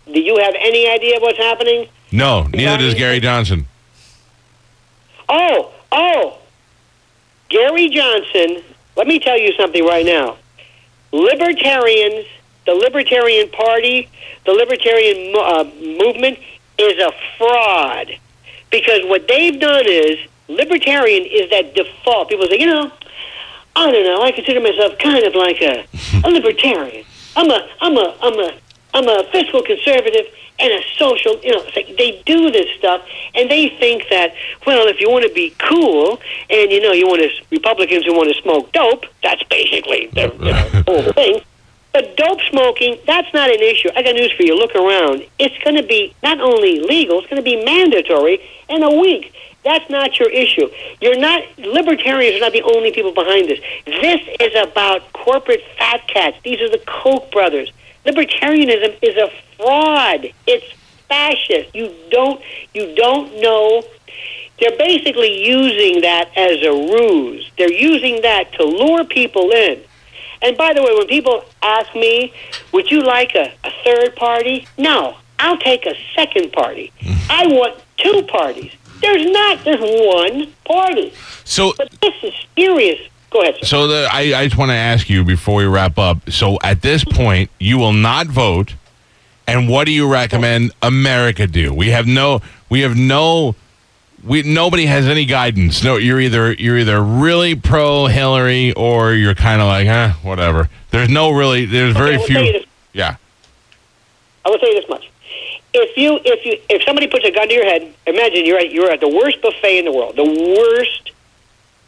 [0.07, 1.89] you, do you have any idea what's happening?
[2.13, 3.67] No, neither does Gary Johnson.
[5.29, 6.39] Oh, oh,
[7.49, 8.63] Gary Johnson.
[8.97, 10.37] Let me tell you something right now.
[11.13, 12.27] Libertarians,
[12.67, 14.09] the Libertarian Party,
[14.47, 16.39] the Libertarian uh, movement
[16.79, 18.19] is a fraud
[18.71, 20.19] because what they've done is
[20.49, 22.29] libertarian is that default.
[22.29, 22.91] People say, you know,
[23.77, 24.23] I don't know.
[24.23, 25.87] I consider myself kind of like a,
[26.25, 27.05] a libertarian.
[27.37, 28.53] I'm a, I'm a, I'm a,
[28.95, 30.27] I'm a fiscal conservative
[30.59, 31.39] and a social.
[31.43, 33.03] You know, it's like they do this stuff,
[33.35, 34.35] and they think that
[34.67, 38.15] well, if you want to be cool, and you know, you want to Republicans who
[38.15, 39.05] want to smoke dope.
[39.23, 41.41] That's basically the you know, whole thing.
[41.93, 43.89] But dope smoking, that's not an issue.
[43.95, 44.57] I got news for you.
[44.57, 45.25] Look around.
[45.39, 49.33] It's going to be not only legal, it's going to be mandatory in a week.
[49.65, 50.69] That's not your issue.
[51.01, 53.61] You're not libertarians are not the only people behind this.
[53.87, 56.37] This is about corporate fat cats.
[56.43, 57.73] These are the Koch brothers.
[58.05, 60.33] Libertarianism is a fraud.
[60.47, 60.67] It's
[61.09, 61.75] fascist.
[61.75, 62.41] You don't
[62.73, 63.83] you don't know
[64.61, 67.51] they're basically using that as a ruse.
[67.59, 69.83] They're using that to lure people in.
[70.43, 72.33] And by the way, when people ask me,
[72.73, 74.69] would you like a, a third party?
[74.79, 76.93] No, I'll take a second party.
[77.01, 77.15] Hmm.
[77.31, 78.73] I want two parties.
[79.01, 81.13] There's not, there's one party.
[81.45, 83.01] So But this is serious.
[83.35, 83.67] Go ahead, sir.
[83.67, 86.31] So the, I, I just want to ask you before we wrap up.
[86.31, 88.77] So at this point, you will not vote,
[89.49, 91.75] and what do you recommend America do?
[91.75, 93.57] We have no we have no
[94.23, 95.83] we nobody has any guidance.
[95.83, 100.71] No, you're either you're either really pro Hillary or you're kind of like, eh, whatever.
[100.93, 101.65] There's no really.
[101.65, 102.65] There's very I will tell you few.
[102.93, 103.17] Yeah.
[104.45, 105.11] I will tell you this much:
[105.73, 108.71] if you if you if somebody puts a gun to your head, imagine you're at
[108.71, 111.11] you're at the worst buffet in the world, the worst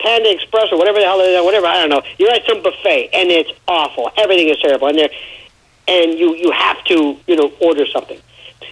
[0.00, 2.02] Panda Express or whatever the hell it is, whatever I don't know.
[2.18, 4.10] You're at some buffet and it's awful.
[4.16, 5.10] Everything is terrible, and there,
[5.88, 8.20] and you you have to you know order something.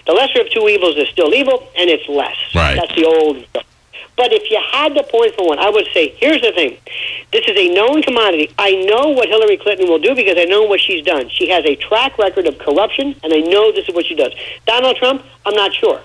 [0.05, 2.37] The lesser of two evils is still evil, and it's less.
[2.53, 2.75] Right.
[2.75, 3.45] That's the old.
[4.17, 6.77] But if you had to point for one, I would say, here's the thing.
[7.33, 8.53] This is a known commodity.
[8.57, 11.29] I know what Hillary Clinton will do because I know what she's done.
[11.29, 14.31] She has a track record of corruption, and I know this is what she does.
[14.65, 16.01] Donald Trump, I'm not sure.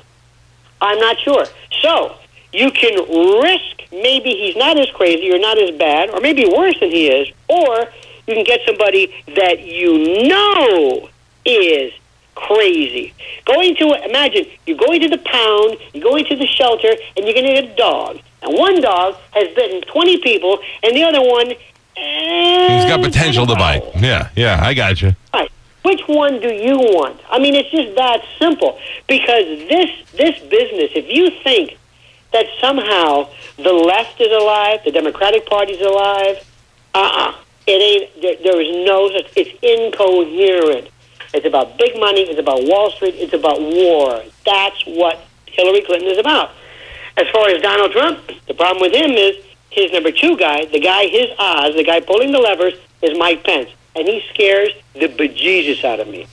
[0.80, 1.44] I'm not sure.
[1.82, 2.16] So
[2.52, 2.94] you can
[3.42, 7.08] risk maybe he's not as crazy or not as bad, or maybe worse than he
[7.08, 7.88] is, or
[8.26, 11.08] you can get somebody that you know
[11.44, 11.92] is
[12.34, 13.12] crazy.
[13.44, 17.34] Going to imagine you're going to the pound, you're going to the shelter, and you're
[17.34, 18.20] going to get a dog.
[18.42, 21.48] And one dog has bitten 20 people, and the other one.
[21.96, 23.82] He's got potential to bite.
[23.96, 25.14] Yeah, yeah, I got you.
[25.34, 25.50] Right.
[25.82, 27.20] Which one do you want?
[27.30, 28.78] I mean, it's just that simple.
[29.06, 31.76] Because this this business, if you think
[32.32, 36.44] that somehow the left is alive, the Democratic Party is alive,
[36.94, 37.34] uh-uh.
[37.66, 38.22] It ain't.
[38.22, 39.10] There, there is no.
[39.10, 40.88] such- It's incoherent.
[41.32, 42.22] It's about big money.
[42.22, 43.14] It's about Wall Street.
[43.16, 44.22] It's about war.
[44.44, 46.50] That's what Hillary Clinton is about.
[47.16, 48.18] As far as Donald Trump,
[48.48, 49.36] the problem with him is
[49.70, 53.44] his number two guy, the guy, his Oz, the guy pulling the levers, is Mike
[53.44, 56.26] Pence, and he scares the bejesus out of me.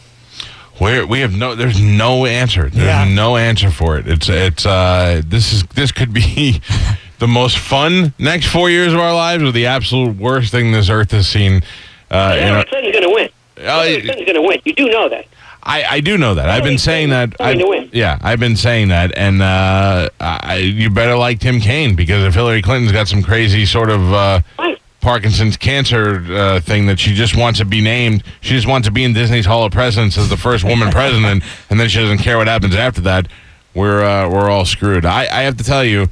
[0.79, 2.69] Where we have no, there's no answer.
[2.69, 3.05] There's Yeah.
[3.13, 4.07] no answer for it.
[4.07, 6.61] It's it's uh this is this could be
[7.19, 10.89] the most fun next four years of our lives, or the absolute worst thing this
[10.89, 11.63] earth has seen.
[12.11, 13.29] Uh, you know, Hillary Clinton's going to win.
[13.57, 14.59] Oh, Hillary it- Clinton's going to win.
[14.65, 15.25] You do know that.
[15.63, 16.47] I, I do know that.
[16.47, 17.35] I've been saying that.
[17.41, 17.89] I, to win.
[17.91, 22.35] yeah, I've been saying that, and uh, I, you better like Tim Kaine because if
[22.35, 24.66] Hillary Clinton's got some crazy sort of uh, Right.
[25.11, 28.91] Parkinson's cancer uh, thing that she just wants to be named, she just wants to
[28.91, 32.17] be in Disney's Hall of Presidents as the first woman president, and then she doesn't
[32.17, 33.29] care what happens after that.
[33.73, 35.05] We're uh, we're all screwed.
[35.05, 36.07] I, I have to tell you,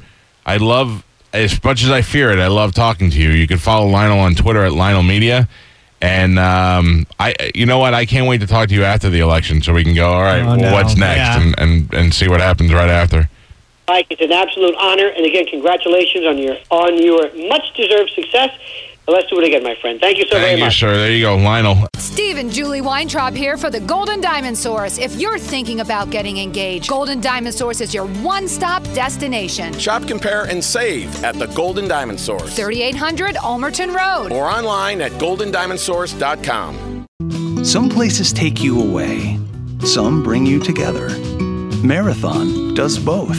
[0.46, 2.38] I love as much as I fear it.
[2.38, 3.28] I love talking to you.
[3.32, 5.46] You can follow Lionel on Twitter at Lionel Media.
[6.00, 7.92] And um, I, you know what?
[7.92, 10.08] I can't wait to talk to you after the election, so we can go.
[10.10, 10.72] All right, Oh, well, no.
[10.72, 11.40] what's next, Yeah.
[11.42, 13.28] and, and and see what happens right after.
[13.88, 18.50] Mike, it's an absolute honor, and again, congratulations on your on your much deserved success.
[19.06, 20.00] But let's do it again, my friend.
[20.00, 20.80] Thank you so very Thank you, much.
[20.80, 20.92] sir.
[20.96, 21.86] There you go, Lionel.
[21.96, 24.98] Steve and Julie Weintraub here for the Golden Diamond Source.
[24.98, 29.72] If you're thinking about getting engaged, Golden Diamond Source is your one stop destination.
[29.78, 34.32] Shop, compare, and save at the Golden Diamond Source 3800 Almerton Road.
[34.32, 37.06] or online at goldendiamondsource.com.
[37.64, 39.38] Some places take you away,
[39.84, 41.10] some bring you together.
[41.84, 43.38] Marathon does both.